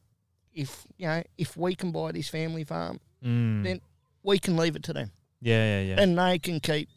[0.53, 3.63] if you know, if we can buy this family farm, Mm.
[3.63, 3.81] Then-
[4.23, 6.01] we can leave it to them, yeah, yeah, yeah.
[6.01, 6.87] and they can keep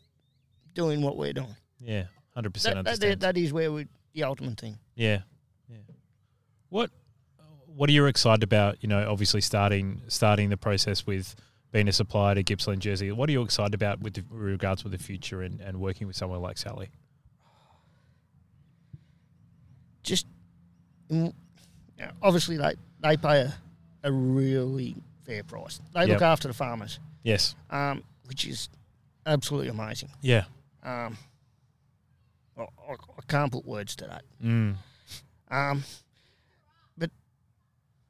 [0.74, 1.56] doing what we're doing.
[1.80, 2.04] yeah.
[2.36, 4.78] 100% That, that, that is where we the ultimate thing.
[4.94, 5.20] Yeah,
[5.68, 5.78] yeah.
[6.68, 6.90] What
[7.66, 8.78] What are you excited about?
[8.82, 11.34] You know, obviously starting starting the process with
[11.72, 13.10] being a supplier to Gippsland Jersey.
[13.12, 16.06] What are you excited about with, the, with regards with the future and, and working
[16.06, 16.90] with someone like Sallie?
[20.02, 20.26] Just
[21.10, 21.32] mm,
[21.98, 23.54] you know, obviously they they pay a,
[24.04, 25.80] a really fair price.
[25.94, 26.08] They Yep.
[26.08, 27.54] look after the farmers, Yes.
[27.70, 28.68] um, which is
[29.24, 30.10] absolutely amazing.
[30.20, 30.44] Yeah.
[30.82, 31.16] Um,
[32.58, 34.22] I, I, I can't put words to that.
[34.44, 34.74] Mm.
[35.50, 35.84] Um,
[36.98, 37.10] but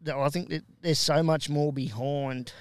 [0.09, 2.53] I think that there's so much more behind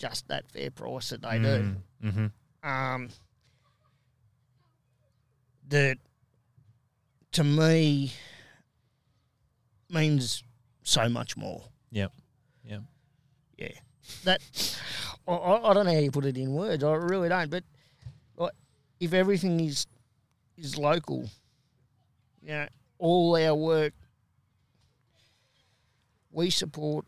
[0.00, 1.76] just that fair price that they do.
[2.04, 2.68] Mm-hmm.
[2.68, 3.08] Um,
[5.68, 5.98] that
[7.32, 8.12] to me
[9.88, 10.42] means
[10.82, 11.62] so much more.
[11.92, 12.12] Yep.
[12.64, 12.82] Yep.
[13.58, 13.68] Yeah,
[14.24, 14.40] that
[15.28, 16.82] I, I I don't know how you put it in words.
[16.82, 17.50] I really don't.
[17.50, 17.64] But
[18.36, 18.52] like,
[18.98, 19.86] if everything is
[20.56, 21.28] is local,
[22.42, 23.92] you know, all our work
[26.32, 27.06] we support.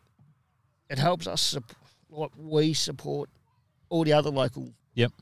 [0.90, 1.81] It helps us support.
[2.12, 3.30] Like we support
[3.88, 4.72] all the other local.
[4.94, 5.12] Yep.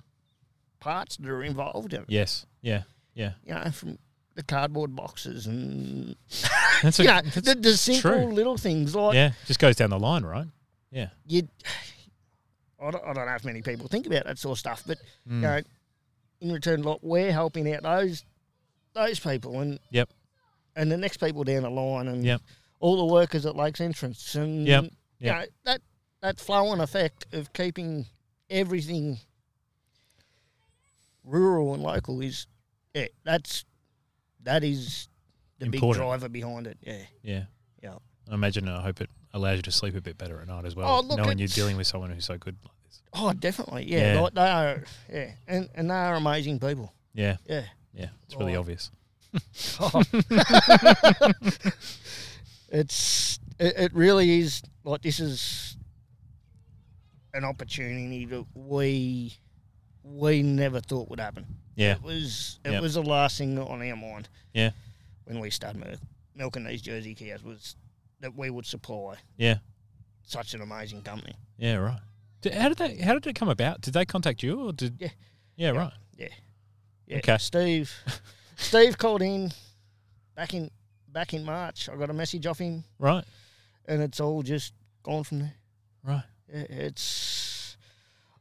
[0.80, 1.92] Parts that are involved.
[1.94, 2.06] in it.
[2.10, 2.46] Yes.
[2.62, 2.82] Yeah.
[3.14, 3.32] Yeah.
[3.44, 3.98] You know, from
[4.34, 6.16] the cardboard boxes and
[6.82, 8.32] That's a, you know, that's- the, the simple true.
[8.32, 9.32] little things like yeah.
[9.46, 10.46] Just goes down the line, right?
[10.90, 11.08] Yeah.
[11.26, 11.48] you.
[12.82, 14.98] I don't, I don't know if many people think about that sort of stuff, but
[15.28, 15.34] Mm.
[15.34, 15.60] you know,
[16.40, 18.24] in return, like we're helping out those
[18.94, 20.08] those people and Yep.
[20.74, 22.40] and the next people down the line and Yep.
[22.80, 24.84] all the workers at Lakes Entrance and Yep.
[25.18, 25.82] you know, that
[26.22, 28.06] that flow and effect of keeping
[28.50, 29.18] everything
[31.24, 32.46] rural and local is
[32.94, 33.64] yeah that's
[34.42, 35.08] that is
[35.58, 37.42] the big driver behind it yeah Yeah.
[37.82, 37.94] Yeah.
[38.30, 38.68] I imagine.
[38.68, 41.00] I hope it allows you to sleep a bit better at night as well, Oh,
[41.06, 43.02] look, knowing you're dealing with someone who's so good like this.
[43.14, 44.20] oh definitely yeah, Yeah.
[44.20, 47.36] Like they are yeah and and they are amazing people Yeah.
[47.46, 48.08] yeah Yeah.
[48.26, 48.60] It's really Oh.
[48.60, 48.90] obvious.
[49.80, 50.02] Oh.
[52.70, 55.76] it's it, it really is like this is
[57.34, 59.34] an opportunity that we
[60.02, 61.46] we never thought would happen.
[61.76, 61.92] Yeah.
[61.96, 62.82] It was it Yep.
[62.82, 64.28] was the last thing on our mind.
[64.54, 64.70] Yeah.
[65.24, 65.98] When we started milk,
[66.34, 67.76] milking these Jersey cows was
[68.20, 69.58] that we would supply Yeah.
[70.22, 71.34] such an amazing company.
[71.58, 71.76] Yeah.
[71.76, 72.00] Right.
[72.40, 72.96] Did, how did they?
[72.96, 73.82] How did it come about?
[73.82, 74.96] Did they contact you or did?
[74.98, 75.08] Yeah.
[75.56, 75.72] Yeah.
[75.72, 75.78] Yeah.
[75.78, 75.92] Right.
[77.06, 77.38] Yeah, Okay.
[77.38, 77.92] Steve
[78.56, 79.50] Steve called in
[80.36, 80.70] back in
[81.08, 81.88] back in March.
[81.88, 83.24] I got a message off him Right.
[83.86, 85.54] and it's all just gone from there.
[86.04, 86.22] Right.
[86.52, 87.76] It's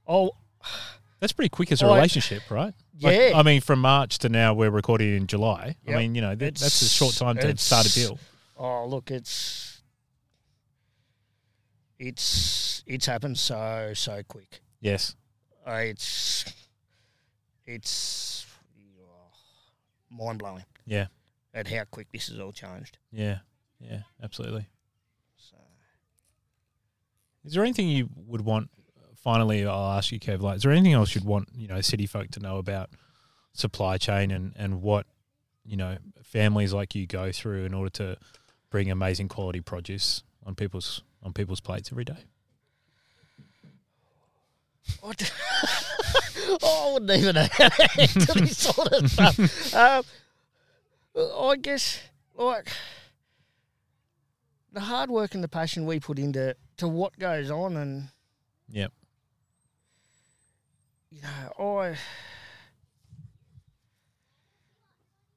[0.07, 0.31] oh
[1.19, 2.73] That's pretty quick as a I- relationship, right?
[3.01, 3.31] Like, yeah.
[3.35, 5.75] I mean, from March to now, we're recording in July.
[5.87, 8.19] I mean, you know, th- that's a short time to start a deal.
[8.57, 9.81] Oh, look, it's
[11.97, 14.61] it's it's happened so so quick.
[14.81, 15.15] Yes.
[15.67, 16.45] Uh, it's
[17.65, 18.45] it's
[20.09, 21.07] mind blowing Yeah.
[21.53, 22.97] at how quick this has all changed.
[23.11, 23.39] Yeah.
[23.79, 24.01] Yeah.
[24.23, 24.65] Absolutely.
[27.45, 28.69] Is there anything you would want?
[29.15, 30.41] Finally, I'll ask you, Kev.
[30.41, 32.89] Like, is there anything else you'd want you know city folk to know about
[33.53, 35.05] supply chain and and what
[35.65, 38.17] you know families like you go through in order to
[38.69, 42.17] bring amazing quality produce on people's on people's plates every day
[46.63, 49.75] i wouldn't even know how to answer this sort of stuff.
[49.75, 50.03] Um,
[51.15, 51.99] I guess
[52.35, 52.71] like
[54.71, 58.09] the hard work and the passion we put into to what goes on and
[58.71, 58.91] Yep.
[61.11, 61.97] you know, I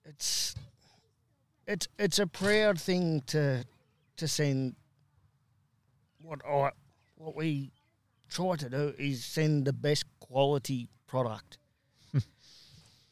[0.04, 0.54] it's
[1.66, 3.64] it's it's a proud thing to
[4.16, 4.74] to send
[6.22, 6.70] what I
[7.16, 7.70] what we
[8.28, 11.58] try to do is send the best quality product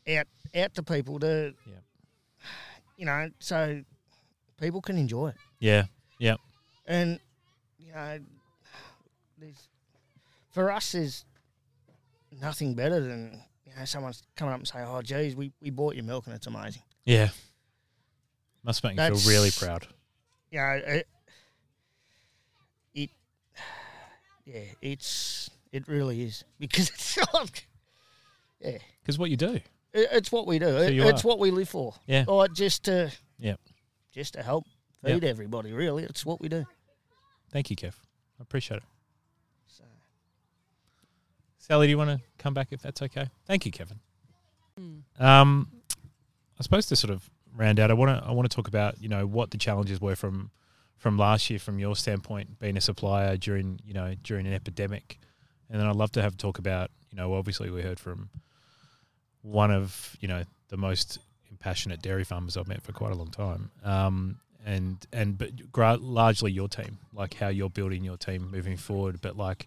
[0.09, 1.75] out out to people to Yeah.
[2.97, 3.83] you know so
[4.61, 5.85] people can enjoy it Yeah.
[6.19, 6.37] Yeah.
[6.87, 7.21] and
[7.91, 8.19] you know
[9.39, 9.69] there's
[10.51, 11.25] for us there's
[12.41, 15.95] nothing better than you know someone's coming up and saying, oh geez we, we bought
[15.97, 17.31] your milk and it's amazing Yeah.
[18.63, 19.87] Must make you feel really That's- proud.
[20.51, 21.09] you know it,
[22.95, 23.11] it
[24.45, 27.67] yeah it's it really is because it's like,
[28.61, 29.55] yeah Because what you do.
[29.55, 31.29] it, it's what we do It- it's are.
[31.29, 32.25] what we live for Yeah.
[32.29, 33.59] like just to Yep.
[34.13, 34.65] just to help
[35.03, 35.15] Yep.
[35.21, 36.67] feed everybody really it's what we do
[37.51, 37.95] Thank you, Kev.
[38.39, 38.83] I appreciate it.
[39.67, 39.85] so
[41.59, 43.29] Sallie, do you want to come back if that's okay?
[43.47, 44.01] Thank you, Kevin.
[44.81, 45.03] Mm.
[45.21, 45.69] Um,
[46.59, 49.01] I suppose to sort of round out, I want to I want to talk about
[49.01, 50.51] you know what the challenges were from
[50.97, 55.19] from last year from your standpoint, being a supplier during you know during an epidemic,
[55.69, 58.31] and then I'd love to have a talk about you know obviously we heard from
[59.43, 61.19] one of you know the most
[61.59, 65.97] passionate dairy farmers I've met for quite a long time, um, and and but gra-
[66.01, 69.67] largely your team, like how you're building your team moving forward, but like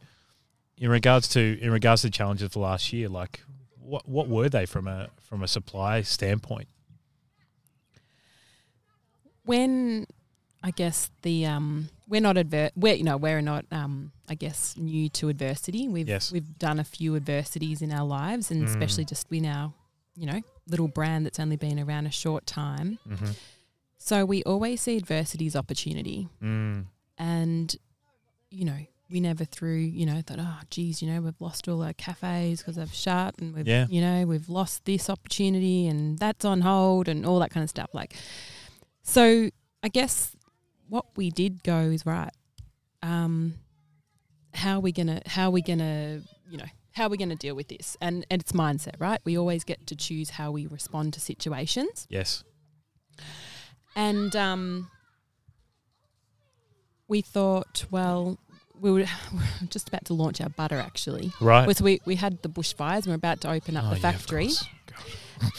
[0.77, 3.41] in regards to in regards to the challenges for last year, like
[3.79, 6.67] what what were they from a from a supply standpoint?
[9.45, 10.06] when
[10.63, 14.75] I guess the um, we're not adver- we're you know we're not um, I guess
[14.77, 15.88] new to adversity.
[15.89, 16.32] We've Yes.
[16.32, 18.69] we've done a few adversities in our lives, and Mm.
[18.69, 19.73] especially just in our
[20.15, 22.99] you know little brand that's only been around a short time.
[23.08, 23.32] Mm-hmm.
[24.05, 26.87] So we always see adversity as opportunity, Mm.
[27.17, 27.73] and
[28.49, 31.81] you know we never threw you know thought oh geez you know we've lost all
[31.81, 33.85] our cafes because they've shut and we've Yeah.
[33.89, 37.69] you know we've lost this opportunity and that's on hold and all that kind of
[37.69, 38.13] stuff like
[39.03, 39.49] so
[39.83, 40.35] i guess
[40.89, 42.31] what we did go is right
[43.01, 43.53] um
[44.53, 47.55] how are we gonna how are we gonna you know how are we gonna deal
[47.55, 51.13] with this and and it's mindset right we always get to choose how we respond
[51.13, 52.43] to situations Yes.
[53.95, 54.89] And um,
[57.08, 58.38] we thought, well,
[58.79, 59.06] we were,
[59.69, 61.32] just about to launch our butter actually.
[61.39, 61.67] Right.
[61.67, 64.45] Was we, we had the bushfires and we're about to open up Oh, the factory
[64.47, 64.67] course.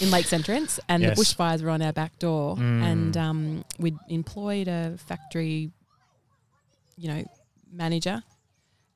[0.01, 1.17] in Lakes Entrance, and Yes.
[1.17, 2.83] the bushfires were on our back door, Mm.
[2.83, 5.71] and um, we'd employed a factory,
[6.97, 7.25] you know,
[7.73, 8.23] manager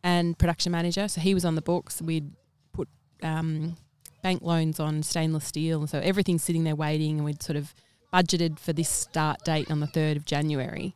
[0.02, 1.08] and production manager.
[1.08, 2.00] So he was on the books.
[2.00, 2.30] We'd
[2.72, 2.88] put
[3.22, 3.76] um,
[4.22, 7.74] bank loans on stainless steel, and so everything's sitting there waiting, and we'd sort of
[8.12, 10.94] budgeted for this start date on the third of January,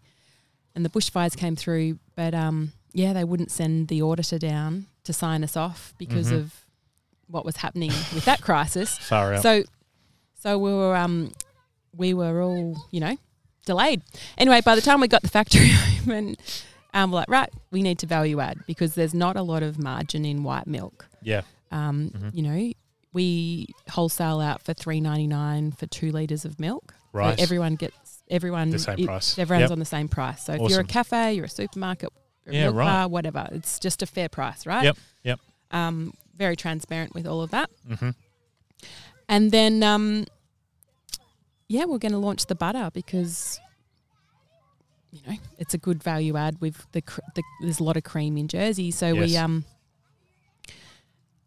[0.74, 5.12] and the bushfires came through, but um, yeah, they wouldn't send the auditor down to
[5.12, 6.36] sign us off because Mhm.
[6.38, 6.64] of
[7.26, 8.98] what was happening with that crisis.
[9.12, 9.42] Out.
[9.42, 9.64] So,
[10.38, 11.32] so we were um,
[11.96, 13.16] we were all you know
[13.66, 14.02] delayed.
[14.38, 15.70] Anyway, by the time we got the factory
[16.02, 16.36] open,
[16.94, 19.78] um, we're like, right, we need to value add because there's not a lot of
[19.78, 21.06] margin in white milk.
[21.22, 21.42] yeah.
[21.70, 22.34] Um, Mhm.
[22.34, 22.72] You know,
[23.14, 26.94] we wholesale out for three ninety nine for two liters of milk.
[27.12, 27.38] So Right.
[27.40, 29.38] everyone gets everyone the same it- price.
[29.38, 29.70] Everyone's Yep.
[29.72, 30.44] on the same price.
[30.44, 32.08] So if you're a cafe, you're a supermarket,
[32.46, 32.86] you're a Yeah, right.
[32.86, 34.84] bar, whatever, it's just a fair price, right?
[34.84, 35.40] Yep, yep.
[35.70, 37.70] Um, very transparent with all of that.
[37.88, 38.10] Mm-hmm.
[39.28, 40.24] And then, um,
[41.68, 43.60] yeah, we're going to launch the butter because,
[45.10, 46.56] you know, it's a good value add.
[46.60, 47.02] We've the,
[47.34, 49.64] the there's a lot of cream in Jersey, so we um.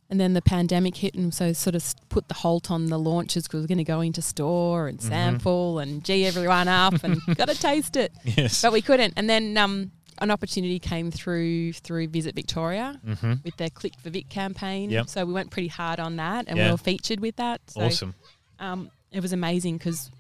[0.10, 3.44] And then the pandemic hit, and so sort of put the halt on the launches
[3.48, 5.04] because we're going to go into store and Mhm.
[5.04, 8.62] sample and gee everyone up and got to taste it, Yes.
[8.62, 9.14] but we couldn't.
[9.18, 13.34] And then um, an opportunity came through through Visit Victoria mm-hmm.
[13.44, 14.92] with their Click for Vic campaign.
[14.92, 15.10] Yep.
[15.10, 16.66] So we went pretty hard on that, and Yeah.
[16.68, 17.62] we were featured with that.
[17.72, 18.14] So Awesome.
[18.60, 20.12] um, it was amazing because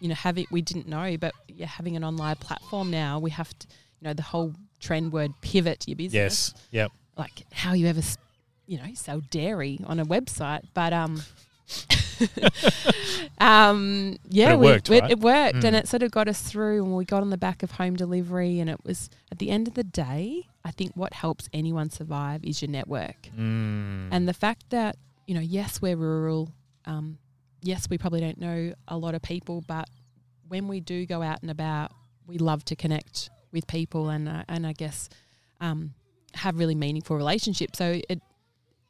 [0.00, 3.50] you know having we didn't know, but yeah, having an online platform now, we have
[3.58, 3.66] to
[4.00, 6.52] you know the whole trend word pivot your business.
[6.54, 6.54] Yes.
[6.70, 6.92] Yep.
[7.18, 8.02] Like how you ever
[8.66, 11.22] you know sell dairy on a website, but um.
[13.38, 15.10] um, yeah, it we- worked, we- right?
[15.10, 15.64] it worked, Mm.
[15.64, 16.84] and it sort of got us through.
[16.84, 19.68] And we got on the back of home delivery, and it was at the end
[19.68, 23.28] of the day, I think what helps anyone survive is your network.
[23.36, 24.08] Mm.
[24.10, 24.96] And the fact that,
[25.26, 26.50] you know, yes, we're rural.
[26.84, 27.18] Um,
[27.62, 29.88] yes, we probably don't know a lot of people, but
[30.48, 31.92] when we do go out and about,
[32.26, 35.08] we love to connect with people and, uh, and I guess
[35.60, 35.94] um,
[36.34, 37.78] have really meaningful relationships.
[37.78, 38.20] So it,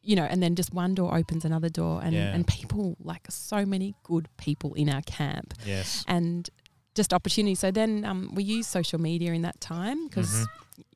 [0.03, 2.35] you know, and then just one door opens another door, and, Yeah.
[2.35, 6.05] and people, like so many good people in our camp, yes.
[6.09, 6.51] and
[6.95, 7.55] just opportunity.
[7.55, 10.47] So then um, we use social media in that time because Mhm.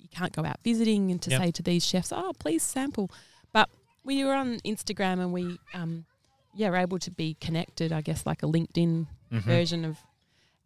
[0.01, 1.41] you can't go out visiting and to Yep.
[1.41, 3.11] say to these chefs, oh, please sample.
[3.53, 3.71] But
[4.05, 6.05] we were on Instagram and we um
[6.55, 7.93] yeah were able to be connected.
[7.93, 9.43] I guess like a LinkedIn Mhm.
[9.43, 9.99] version of,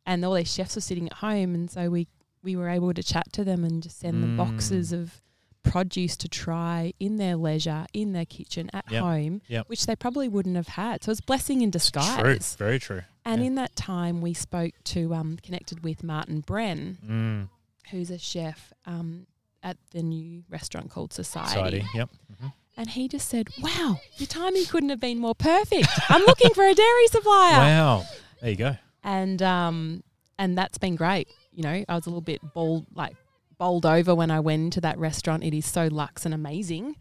[0.06, 2.06] and all these chefs were sitting at home, and so we
[2.42, 5.02] we were able to chat to them and just send them boxes Mm.
[5.02, 5.20] of
[5.62, 9.02] produce to try in their leisure in their kitchen at Yep.
[9.02, 9.68] home, Yep.
[9.68, 11.04] which they probably wouldn't have had.
[11.04, 12.54] So it's blessing in It's disguise.
[12.56, 12.66] True.
[12.66, 13.02] Very true.
[13.24, 13.46] And Yeah.
[13.48, 17.48] in that time, we spoke to um connected with Martin Benn, Mm.
[17.90, 19.26] who's a chef um
[19.62, 21.50] at the new restaurant called Society.
[21.50, 21.86] Society.
[21.94, 22.10] Yep.
[22.42, 22.52] Mhm.
[22.78, 25.88] And he just said, Wow, your timing couldn't have been more perfect.
[26.08, 27.58] I'm looking for a dairy supplier.
[27.58, 28.06] Wow.
[28.40, 28.76] There you go.
[29.04, 30.02] And um
[30.38, 31.28] and that's been great.
[31.52, 33.16] You know, I was a little bit bowled like
[33.60, 35.44] bowled over when I went into that restaurant.
[35.44, 36.96] It is so luxe and amazing.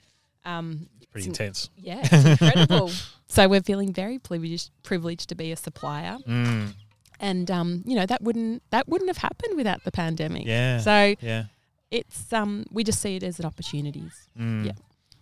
[0.46, 1.70] Um It's pretty It's- intense.
[1.76, 2.92] yeah, it's incredible.
[3.28, 6.18] so we're feeling very privileged privileged to be a supplier.
[6.28, 6.74] Mm.
[7.22, 10.46] And um, you know, that wouldn't that wouldn't have happened without the pandemic.
[10.46, 10.80] Yeah.
[10.80, 11.46] So yeah.
[11.92, 14.14] it's um we just see it as an opportunities.
[14.40, 14.66] Mm.
[14.68, 14.72] Yeah.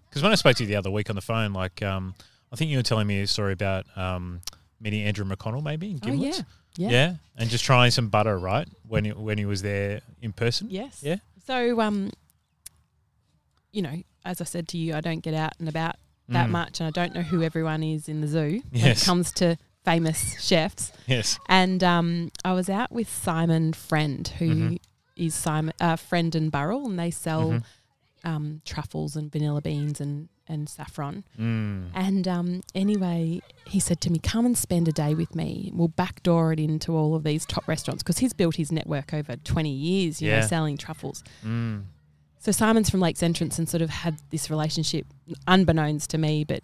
[0.09, 2.15] Because when I spoke to you the other week on the phone, like um,
[2.51, 4.41] I think you were telling me a story about um,
[4.79, 6.43] meeting Andrew McConnell maybe in Oh Gimlet.
[6.77, 6.89] Yeah.
[6.89, 7.13] Yeah.
[7.37, 8.67] and just trying some butter, right?
[8.87, 10.67] When he, when he was there in person.
[10.69, 11.01] Yes.
[11.03, 11.17] Yeah.
[11.45, 12.11] So, um,
[13.71, 15.95] you know, as I said to you, I don't get out and about
[16.29, 16.51] that Mm.
[16.51, 19.01] much, and I don't know who everyone is in the zoo when Yes.
[19.01, 20.91] it comes to famous chefs.
[21.05, 21.39] Yes.
[21.47, 24.77] And um, I was out with Simon Friend, who
[25.15, 25.37] is Mhm.
[25.37, 27.63] Simon uh, Friend and Burrell, and they sell Mhm.
[28.25, 31.23] um, truffles and vanilla beans and and saffron.
[31.39, 31.89] Mm.
[31.93, 35.71] And um, anyway, he said to me, "Come and spend a day with me.
[35.73, 39.35] We'll backdoor it into all of these top restaurants because he's built his network over
[39.37, 40.21] twenty years.
[40.21, 40.41] You Yeah.
[40.41, 41.83] know, selling truffles." Mm.
[42.39, 45.05] So Simon's from Lakes Entrance and sort of had this relationship,
[45.47, 46.63] unbeknownst to me, but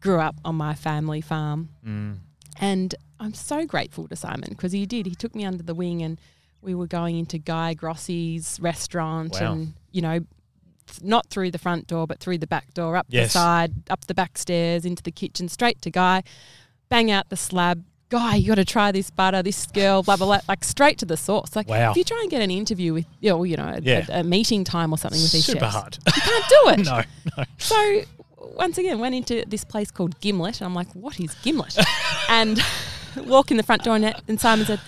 [0.00, 1.70] grew up on my family farm.
[1.86, 2.18] Mm.
[2.60, 5.06] And I'm so grateful to Simon because he did.
[5.06, 6.20] He took me under the wing and
[6.60, 9.52] we were going into Guy Grossi's restaurant Wow.
[9.52, 10.20] and, you know,
[11.02, 14.14] not through the front door, but through the back door, up the side, up the
[14.14, 16.22] back stairs, into the kitchen, straight to Guy,
[16.88, 17.84] bang out the slab.
[18.08, 21.06] Guy, you got to try this butter, this girl, blah, blah, blah, like straight to
[21.06, 21.56] the source.
[21.56, 21.92] Like, Wow.
[21.92, 24.04] if you try and get an interview with, you know, you know a, Yeah.
[24.10, 25.98] a, a meeting time or something with these Super chefs, hard.
[26.06, 26.84] you can't do it.
[26.84, 27.02] no.
[27.38, 27.44] No.
[27.56, 28.02] So
[28.54, 31.78] once again, went into this place called Gimlet, and I'm like, "What is Gimlet?"
[32.28, 32.60] and
[33.24, 34.80] walk in the front door, and, and Simon said,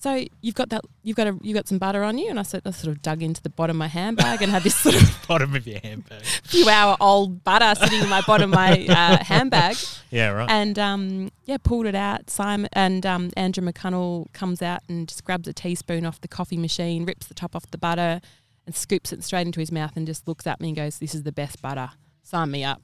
[0.00, 0.82] "So you've got that?
[1.02, 3.02] You've got a, you got some butter on you?" And I said, I sort of
[3.02, 5.80] dug into the bottom of my handbag and had this sort of Bottom of your
[5.80, 6.22] handbag.
[6.44, 9.76] few hour old butter sitting in my bottom of my uh, handbag,
[10.10, 10.30] Yeah.
[10.30, 10.50] Right.
[10.50, 12.30] and um, yeah, pulled it out.
[12.30, 16.56] Simon and um, Andrew McConnell comes out and just grabs a teaspoon off the coffee
[16.56, 18.20] machine, rips the top off the butter,
[18.66, 21.14] and scoops it straight into his mouth, and just looks at me and goes, "This
[21.14, 21.90] is the best butter.
[22.22, 22.82] Sign me up."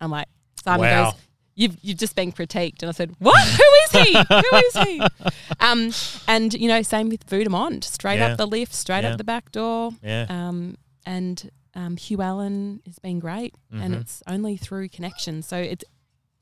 [0.00, 0.28] I'm like,
[0.62, 1.04] Simon Wow.
[1.12, 1.20] goes,
[1.56, 3.40] "You've you've just been critiqued," and I said, "What?
[3.48, 4.12] Who is he?
[4.16, 5.02] Who is he?"
[5.60, 5.90] Um,
[6.28, 8.28] and you know, same with Vue de monde, straight Yeah.
[8.32, 9.12] up the lift, straight Yeah.
[9.12, 9.90] up the back door.
[10.02, 10.26] yeah.
[10.28, 14.00] Um, and um, Hugh Allen has been great, and Mhm.
[14.00, 15.42] it's only through connection.
[15.42, 15.84] So it's,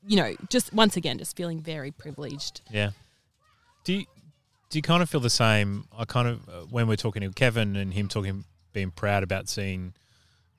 [0.07, 2.61] you know, just once again, just feeling very privileged.
[2.69, 2.91] Yeah.
[3.83, 4.05] Do you
[4.69, 5.85] do you kind of feel the same?
[5.97, 8.43] I kind of uh, when we're talking to Kevin and him talking,
[8.73, 9.93] being proud about seeing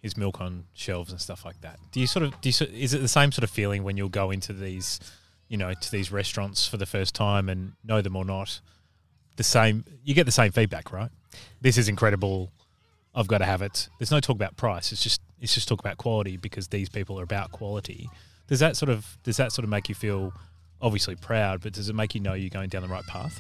[0.07, 1.79] his milk on shelves and stuff like that.
[1.93, 4.09] Do you sort of do you, is it the same sort of feeling when you'll
[4.09, 5.01] go into these,
[5.49, 8.61] you know, to these restaurants for the first time and know them or not?
[9.37, 11.11] The same, you get the same feedback, right?
[11.61, 12.51] This is incredible.
[13.15, 13.89] I've got to have it.
[13.99, 14.93] There's no talk about price.
[14.93, 18.09] It's just it's just talk about quality because these people are about quality.
[18.47, 20.33] Does that sort of does that sort of make you feel
[20.81, 23.39] obviously proud, but does it make you know you're going down the right path?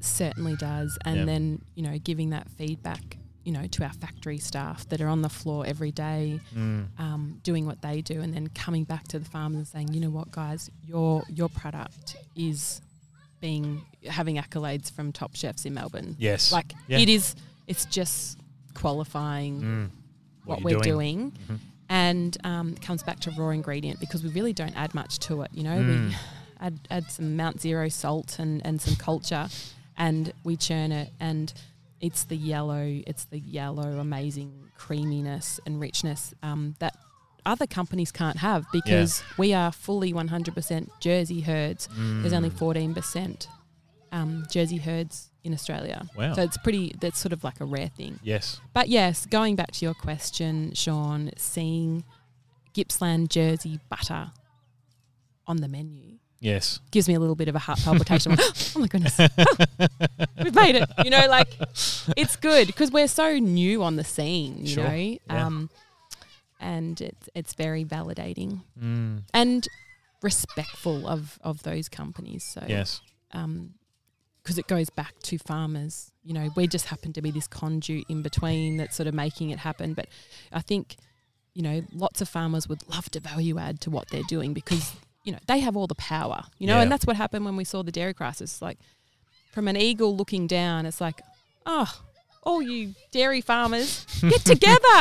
[0.00, 0.96] certainly does.
[1.04, 1.24] And Yeah.
[1.24, 3.17] then, you know, giving that feedback,
[3.48, 7.64] you know, to our factory staff that are on the floor every day, um, doing
[7.64, 10.30] what they do, and then coming back to the farmers and saying, you know what,
[10.30, 12.82] guys, your your product is
[13.40, 16.14] being having accolades from top chefs in Melbourne.
[16.18, 16.52] Yes.
[16.52, 16.98] Like Yeah.
[16.98, 17.34] it is,
[17.66, 18.38] it's just
[18.74, 19.90] qualifying Mm.
[20.44, 21.32] what, you're we're doing.
[21.48, 21.58] Mhm.
[21.88, 25.40] And um, it comes back to raw ingredient because we really don't add much to
[25.42, 25.50] it.
[25.54, 26.08] You know, Mm.
[26.10, 26.16] we
[26.60, 29.48] add, add some Mount Zero salt and, and some culture
[29.96, 31.52] and we churn it and
[32.00, 36.96] it's the yellow, it's the yellow amazing creaminess and richness um, that
[37.46, 41.88] other companies can't have because we are fully 100% Jersey herds.
[41.96, 42.94] There's only Mm.
[42.94, 43.46] 14%
[44.12, 46.06] um, Jersey herds in Australia.
[46.16, 46.34] Wow.
[46.34, 48.18] So it's pretty, that's sort of like a rare thing.
[48.22, 48.60] yes.
[48.74, 52.04] But yes, going back to your question, Sean, seeing
[52.74, 54.30] Gippsland Jersey butter
[55.46, 56.78] on the menu Yes.
[56.92, 58.36] gives me a little bit of a heart palpitation.
[58.76, 59.18] oh my goodness,
[60.42, 60.88] we've made it.
[61.04, 61.48] You know, like
[62.16, 64.58] it's good because we're so new on the scene.
[64.60, 65.46] You Sure, know, yeah.
[65.46, 65.70] um,
[66.60, 69.22] and it's it's very validating Mm.
[69.34, 69.66] and
[70.22, 72.44] respectful of of those companies.
[72.44, 73.00] So Yes.
[73.32, 73.74] um,
[74.42, 76.10] because it goes back to farmers.
[76.24, 79.50] You know, we just happen to be this conduit in between that's sort of making
[79.50, 79.92] it happen.
[79.92, 80.06] But
[80.52, 80.96] I think,
[81.52, 84.94] you know, lots of farmers would love to value add to what they're doing because
[85.28, 86.40] you know they have all the power.
[86.58, 86.82] You know, Yeah.
[86.84, 88.62] and that's what happened when we saw the dairy crisis.
[88.62, 88.78] Like
[89.52, 91.20] from an eagle looking down, it's like,
[91.66, 91.90] oh,
[92.44, 95.00] all you dairy farmers, get together,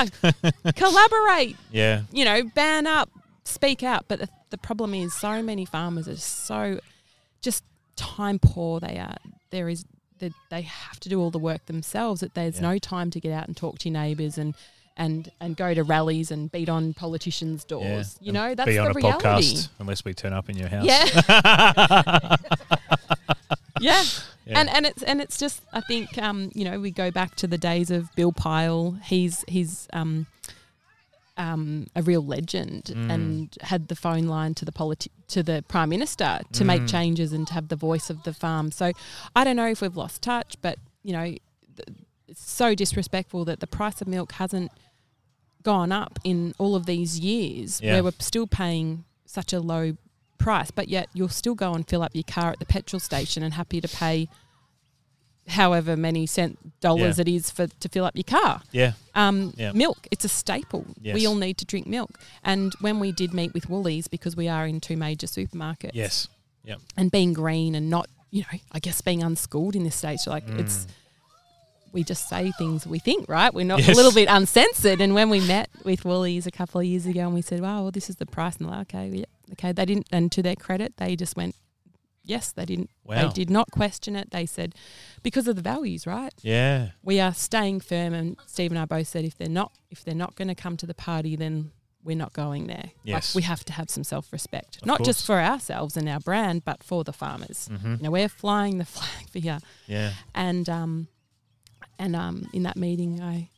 [0.75, 2.03] collaborate, Yeah.
[2.11, 3.09] you know, ban up,
[3.43, 4.05] speak out.
[4.07, 6.79] But the, the problem is, so many farmers are so
[7.41, 7.63] just
[7.95, 8.79] time poor.
[8.79, 9.15] They are.
[9.49, 9.85] There is
[10.19, 12.21] that they have to do all the work themselves.
[12.21, 12.71] That there's Yeah.
[12.73, 14.55] no time to get out and talk to your neighbours and
[14.97, 18.17] and and go to rallies and beat on politicians' doors.
[18.19, 19.23] You And know, that's be on the a reality.
[19.27, 20.85] podcast unless we turn up in your house.
[20.85, 22.35] Yeah.
[23.79, 24.03] Yeah.
[24.45, 24.59] Yeah.
[24.59, 27.47] And and it's and it's just I think um, you know we go back to
[27.47, 28.97] the days of Bill Pyle.
[29.03, 30.25] He's he's um,
[31.37, 33.11] um, a real legend Mm.
[33.11, 36.89] and had the phone line to the politi- to the prime minister to make Mm.
[36.89, 38.71] changes and to have the voice of the farm.
[38.71, 38.93] So
[39.35, 41.41] I don't know if we've lost touch, but you know th-
[42.27, 44.71] it's so disrespectful that the price of milk hasn't
[45.63, 47.93] gone up in all of these years Yeah.
[47.93, 49.97] where we're still paying such a low
[50.37, 53.43] price, but yet you'll still go and fill up your car at the petrol station
[53.43, 54.29] and happy to pay
[55.47, 57.21] however many cent dollars Yeah.
[57.21, 58.61] it is for to fill up your car.
[58.71, 58.93] yeah.
[59.15, 59.71] Um, Yeah.
[59.71, 60.85] Milk, it's a staple.
[61.01, 61.15] Yes.
[61.15, 62.19] We all need to drink milk.
[62.43, 66.27] And when we did meet with Woolies, because we are in two major supermarkets, Yes.
[66.65, 66.75] Yeah.
[66.97, 70.43] And being green and not, you know, I guess being unschooled in this stage, like
[70.49, 70.87] it's Mm.
[71.93, 73.53] We just say things we think, right?
[73.53, 73.89] We're not Yes.
[73.89, 75.01] a little bit uncensored.
[75.01, 77.83] And when we met with Woolies a couple of years ago and we said, wow,
[77.83, 78.57] well, this is the price.
[78.57, 79.71] And they're like, okay, yeah, okay.
[79.71, 81.55] They didn't, and to their credit, they just went,
[82.23, 83.27] yes, they didn't, Wow.
[83.27, 84.31] they did not question it.
[84.31, 84.75] They said,
[85.23, 86.33] because of the values, right?
[86.41, 86.89] Yeah.
[87.03, 88.13] We are staying firm.
[88.13, 90.75] And Steve and I both said, if they're not, if they're not going to come
[90.77, 91.71] to the party, then
[92.03, 92.91] we're not going there.
[93.03, 93.33] Yes.
[93.33, 96.63] Like we have to have some self respect, not just for ourselves and our brand,
[96.65, 97.69] but for the farmers.
[97.71, 97.91] Mm-hmm.
[97.95, 100.11] You know, we're flying the flag for here Yeah.
[100.35, 101.07] and um,
[101.99, 103.49] and um, in that meeting, I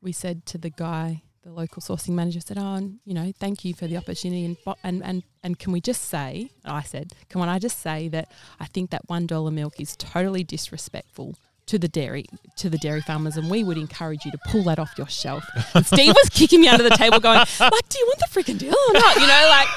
[0.00, 3.64] we said to the guy, the local sourcing manager, said, "Oh, and, you know, thank
[3.64, 7.40] you for the opportunity, and and and and can we just say?" I said, "Can
[7.42, 8.30] I just say that
[8.60, 11.36] I think that one dollar milk is totally disrespectful."
[11.66, 12.26] To the dairy,
[12.56, 15.44] to the dairy farmers, and we would encourage you to pull that off your shelf.
[15.74, 18.58] And Steve was kicking me under the table, going, "Like, do you want the freaking
[18.58, 19.68] deal or not?" You know, like,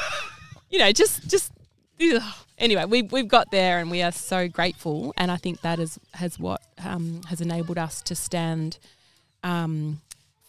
[0.72, 1.52] you know, just, just.
[2.02, 2.24] ugh.
[2.58, 5.14] Anyway, we've we've got there, and we are so grateful.
[5.18, 8.78] And I think that is has what um, has enabled us to stand
[9.44, 10.02] um,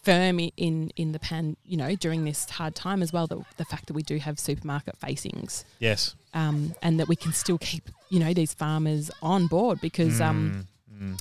[0.03, 1.57] firm in in the pan.
[1.65, 3.27] You know, during this hard time as well.
[3.27, 6.15] The, the fact that we do have supermarket facings, Yes.
[6.33, 10.65] um, and that we can still keep you know these farmers on board because um,
[10.93, 11.19] Mm, mm.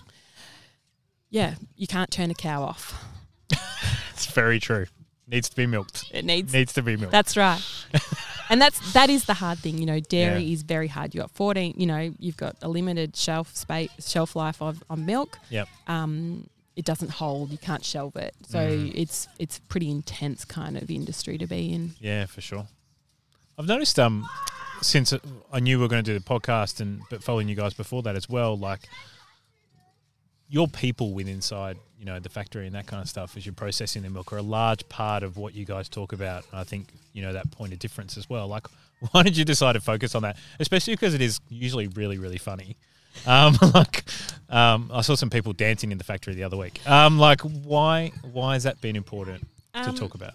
[1.30, 3.04] yeah, you can't turn a cow off.
[4.12, 4.86] It's very true.
[5.28, 6.04] Needs to be milked.
[6.10, 7.12] It needs Needs to be milked.
[7.12, 7.60] That's right.
[8.50, 10.00] and that's that is the hard thing, you know.
[10.00, 10.52] Dairy Yeah.
[10.54, 11.14] is very hard.
[11.14, 15.04] You got fourteen, you know, you've got a limited shelf space, shelf life of on
[15.06, 15.38] milk.
[15.50, 15.68] Yep.
[15.86, 17.50] Um, it doesn't hold.
[17.50, 18.34] You can't shelve it.
[18.48, 18.92] So Mm.
[18.94, 21.94] it's it's pretty intense kind of industry to be in.
[22.00, 22.66] Yeah, for sure.
[23.58, 24.28] I've noticed um
[24.82, 25.14] since
[25.52, 28.02] I knew we were going to do the podcast and but following you guys before
[28.02, 28.88] that as well, like
[30.48, 33.52] your people with inside, you know, the factory and that kind of stuff as you're
[33.54, 36.44] processing the milk are a large part of what you guys talk about.
[36.50, 38.46] And I think, you know, that point of difference as well.
[38.46, 38.66] Like
[39.10, 40.36] why did you decide to focus on that?
[40.60, 42.76] Especially because it is usually really, really funny.
[43.26, 44.04] Um, like,
[44.50, 46.86] um, I saw some people dancing in the factory the other week.
[46.86, 50.34] Um, like, why, why has that been important to Um, talk about?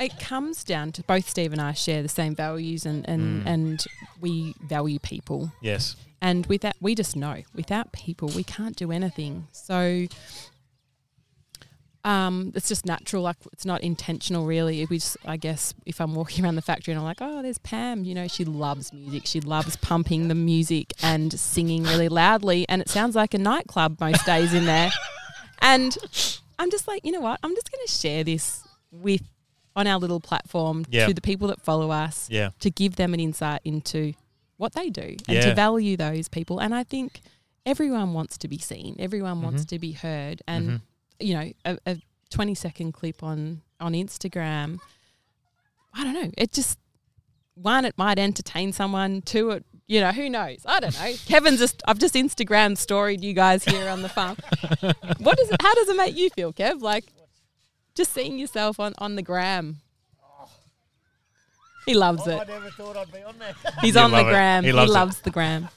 [0.00, 3.46] It comes down to both Steve and I share the same values, and and Mm.
[3.46, 3.84] and
[4.20, 5.52] we value people.
[5.60, 5.94] Yes.
[6.22, 9.48] And with that, we just know without people, we can't do anything.
[9.52, 10.06] So
[12.04, 13.22] um, it's just natural.
[13.22, 14.84] Like it's not intentional, really.
[14.86, 17.58] We just, I guess, if I'm walking around the factory and I'm like, oh, there's
[17.58, 18.04] Pam.
[18.04, 19.22] You know, she loves music.
[19.26, 24.00] She loves pumping the music and singing really loudly, and it sounds like a nightclub
[24.00, 24.90] most days in there.
[25.60, 25.96] And
[26.58, 27.38] I'm just like, you know what?
[27.42, 29.22] I'm just going to share this with
[29.74, 31.06] on our little platform Yeah.
[31.06, 32.50] to the people that follow us Yeah.
[32.60, 34.12] to give them an insight into
[34.62, 35.46] what they do and Yeah.
[35.46, 36.60] to value those people.
[36.60, 37.20] And I think
[37.66, 39.68] everyone wants to be seen, everyone wants Mhm.
[39.70, 40.40] to be heard.
[40.46, 40.80] And, Mhm.
[41.20, 41.96] you know, a, a
[42.30, 44.78] 20 second clip on, on Instagram,
[45.92, 46.78] I don't know, it just,
[47.54, 50.60] one, it might entertain someone, two, it, you know, who knows?
[50.64, 51.12] I don't know.
[51.26, 54.36] Kevin's just, I've just Instagram storied you guys here on the farm.
[55.18, 56.80] what does it, how does it make you feel, Kev?
[56.80, 57.04] Like,
[57.94, 59.80] just seeing yourself on, on the gram.
[61.86, 62.40] He loves it.
[62.40, 63.54] I never thought I'd be on there.
[63.80, 64.30] He's on the love it.
[64.30, 64.62] gram.
[64.64, 65.68] He He loves loves, the gram.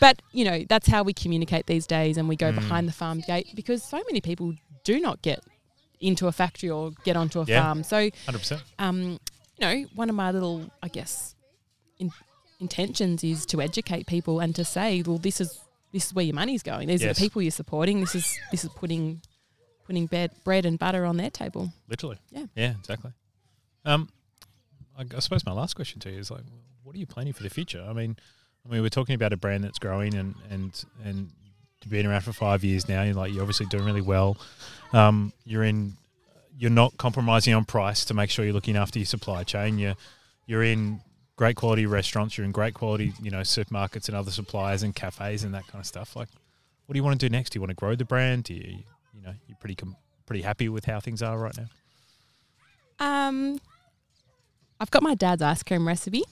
[0.00, 2.56] But you know that's how we communicate these days, and we go Mm.
[2.56, 5.40] behind the farm gate because so many people do not get
[6.00, 7.62] into a factory or get onto a Yeah.
[7.62, 7.82] farm.
[7.84, 8.60] So, 100%.
[8.80, 9.20] um,
[9.56, 11.36] you know, one of my little, I guess,
[11.98, 12.10] in,
[12.58, 15.60] intentions is to educate people and to say, well, this is
[15.92, 16.88] this is where your money's going.
[16.88, 18.00] These are the people you're supporting.
[18.00, 19.20] This is this is putting
[19.86, 21.72] putting bed, bread and butter on their table.
[21.88, 22.18] Literally.
[22.30, 22.46] Yeah.
[22.56, 23.12] Yeah, exactly.
[23.84, 24.08] Um,
[24.98, 26.42] I, suppose my last question to you is like,
[26.82, 27.84] what are you planning for the future?
[27.88, 28.16] I mean,
[28.66, 31.30] I mean, we're talking about a brand that's growing and and and
[31.88, 33.02] been around for five years now.
[33.02, 34.36] You're like, you're obviously doing really well.
[34.92, 35.94] Um, you're in,
[36.56, 39.78] you're not compromising on price to make sure you're looking after your supply chain.
[39.78, 39.96] You're
[40.46, 41.00] you're in
[41.36, 42.36] great quality restaurants.
[42.36, 45.80] You're in great quality, you know, supermarkets and other suppliers and cafes and that kind
[45.80, 46.14] of stuff.
[46.14, 46.28] Like,
[46.86, 47.50] what do you want to do next?
[47.50, 48.44] Do you want to grow the brand?
[48.44, 48.78] Do you,
[49.14, 51.66] you know, you're pretty com- pretty happy with how things are right now?
[53.00, 53.60] Um,
[54.82, 56.24] I've got my dad's ice cream recipe.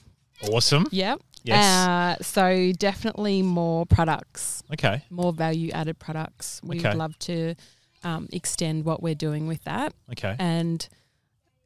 [0.51, 0.85] Awesome.
[0.91, 1.19] Yep.
[1.43, 1.65] Yes.
[1.87, 5.03] Uh, so definitely more products, okay.
[5.09, 6.59] more value added products.
[6.63, 6.89] We Okay.
[6.89, 7.55] would love to
[8.03, 10.35] um, extend what we're doing with that, Okay.
[10.37, 10.87] and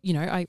[0.01, 0.45] you know, I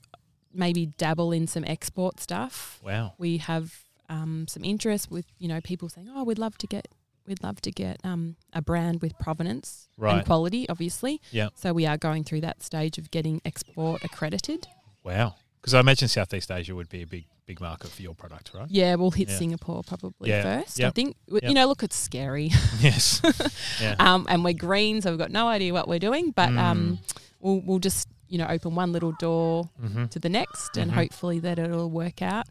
[0.53, 2.79] maybe dabble in some export stuff.
[2.83, 3.13] Wow.
[3.17, 6.87] We have um, some interest with you know people saying, "Oh, we'd love to get."
[7.25, 10.15] We'd love to get um, a brand with provenance Right.
[10.15, 11.19] and quality, obviously.
[11.31, 11.49] Yeah.
[11.55, 14.65] So we are going through that stage of getting export accredited.
[15.03, 15.35] Wow.
[15.61, 18.67] Because I imagine Southeast Asia would be a big big market for your product, right?
[18.69, 19.37] Yeah, we'll hit Yeah.
[19.37, 20.41] Singapore probably Yeah.
[20.61, 20.81] first.
[20.83, 21.43] I think Yep.
[21.43, 22.51] you know, look, it's scary.
[22.81, 23.21] yes.
[23.81, 23.95] Yeah.
[23.99, 26.31] um, and we're green, so we've got no idea what we're doing.
[26.31, 26.57] But Mm.
[26.59, 26.99] um,
[27.39, 30.07] we'll we'll just you know open one little door mm-hmm.
[30.07, 30.95] to the next, and Mhm.
[30.95, 32.47] hopefully that it'll work out.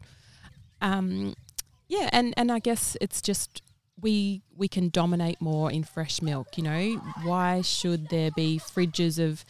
[0.81, 1.35] Um,
[1.87, 3.61] yeah, and and I guess it's just
[4.01, 6.57] we we can dominate more in fresh milk.
[6.57, 9.45] You know, why should there be fridges of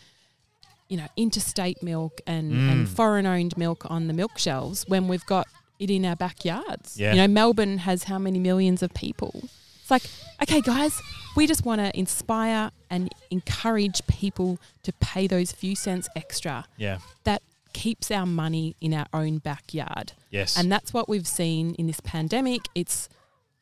[0.90, 2.90] you know interstate milk and, and Mm.
[2.90, 5.48] foreign owned milk on the milk shelves when we've got
[5.80, 6.98] it in our backyards?
[7.00, 7.12] Yeah.
[7.12, 9.50] You know, Melbourne has how many millions of people?
[9.82, 10.04] It's like,
[10.42, 11.00] okay, guys,
[11.36, 16.98] we just want to inspire and encourage people to pay those few cents extra Yeah.
[17.24, 17.42] that
[17.74, 20.14] keeps our money in our own backyard.
[20.32, 20.58] Yes.
[20.58, 22.62] And that's what we've seen in this pandemic.
[22.76, 23.08] It's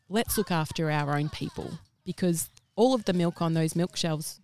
[0.10, 4.40] let's look after our own people because all of the milk on those milk shelves,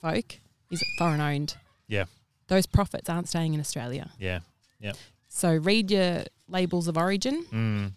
[0.00, 0.38] folk,
[0.70, 1.56] is foreign owned.
[1.88, 2.04] Yeah.
[2.48, 4.10] Those profits aren't staying in Australia.
[4.18, 4.40] yeah.
[4.80, 4.92] Yeah.
[5.28, 7.92] So read your labels of origin Mm.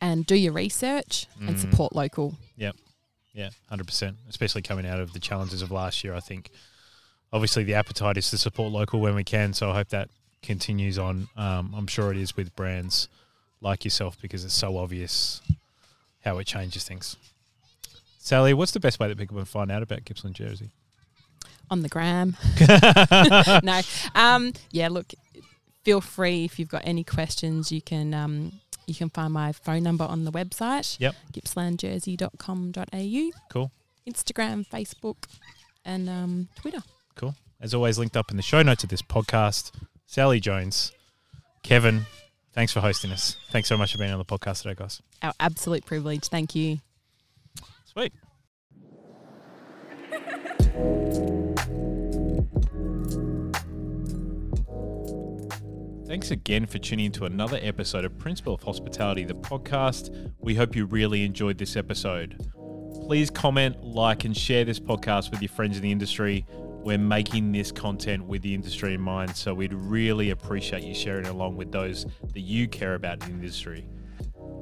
[0.00, 1.60] and do your research and Mm.
[1.60, 2.36] support local.
[2.56, 2.72] Yeah.
[3.32, 3.50] Yeah.
[3.68, 4.16] Hundred percent.
[4.28, 6.50] Especially coming out of the challenges of last year, I think.
[7.32, 9.52] Obviously, the appetite is to support local when we can.
[9.54, 10.08] So I hope that
[10.42, 11.28] continues on.
[11.36, 13.08] Um, I'm sure it is with brands
[13.60, 15.40] like yourself because it's so obvious
[16.24, 17.16] how it changes things.
[18.18, 20.70] Sallie, what's the best way that people can find out about Gippsland Jersey?
[21.70, 22.36] On the gram.
[23.62, 23.80] no,
[24.14, 24.88] um, yeah.
[24.88, 25.12] Look,
[25.82, 27.72] feel free if you've got any questions.
[27.72, 30.98] You can um, you can find my phone number on the website.
[31.00, 31.14] Yep.
[31.32, 33.30] Gippslandjersey.com.au.
[33.50, 33.72] Cool.
[34.08, 35.24] Instagram, Facebook,
[35.84, 36.82] and um, Twitter.
[37.14, 37.34] Cool.
[37.60, 39.72] As always, linked up in the show notes of this podcast.
[40.06, 40.92] Sallie Jones,
[41.62, 42.06] Kevin,
[42.52, 43.36] thanks for hosting us.
[43.50, 45.00] Thanks so much for being on the podcast today, guys.
[45.22, 46.28] Our absolute privilege.
[46.28, 46.78] Thank you.
[47.86, 48.12] Sweet.
[56.06, 60.32] Thanks again for tuning into another episode of Principle of Hospitality, the podcast.
[60.38, 62.46] We hope you really enjoyed this episode.
[63.06, 66.44] Please comment, like, and share this podcast with your friends in the industry.
[66.50, 71.24] We're making this content with the industry in mind, so we'd really appreciate you sharing
[71.24, 73.88] it along with those that you care about in the industry.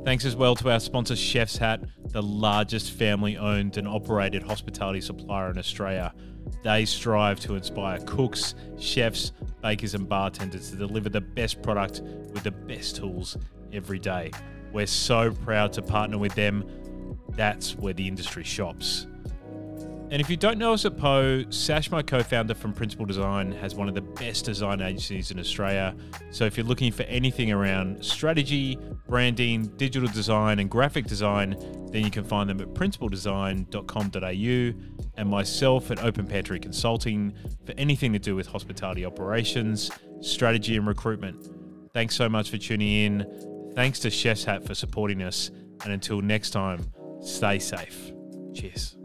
[0.04, 1.80] Thanks as well to our sponsor, Chef's Hat,
[2.10, 6.14] the largest family owned and operated hospitality supplier in Australia.
[6.62, 9.32] They strive to inspire cooks, chefs,
[9.62, 13.36] bakers, and bartenders to deliver the best product with the best tools
[13.72, 14.30] every day.
[14.72, 16.64] We're so proud to partner with them.
[17.30, 19.06] That's where the industry shops.
[20.12, 23.50] And if you don't know us at Poe, Sash, my co founder from Principal Design,
[23.52, 25.96] has one of the best design agencies in Australia.
[26.30, 31.56] So if you're looking for anything around strategy, branding, digital design, and graphic design,
[31.90, 37.32] then you can find them at principaldesign.com.au and myself at Open Pantry Consulting
[37.64, 39.90] for anything to do with hospitality operations,
[40.20, 41.48] strategy, and recruitment.
[41.94, 43.72] Thanks so much for tuning in.
[43.74, 45.50] Thanks to Chef's Hat for supporting us.
[45.84, 46.84] And until next time,
[47.22, 48.12] stay safe.
[48.52, 48.98] Cheers.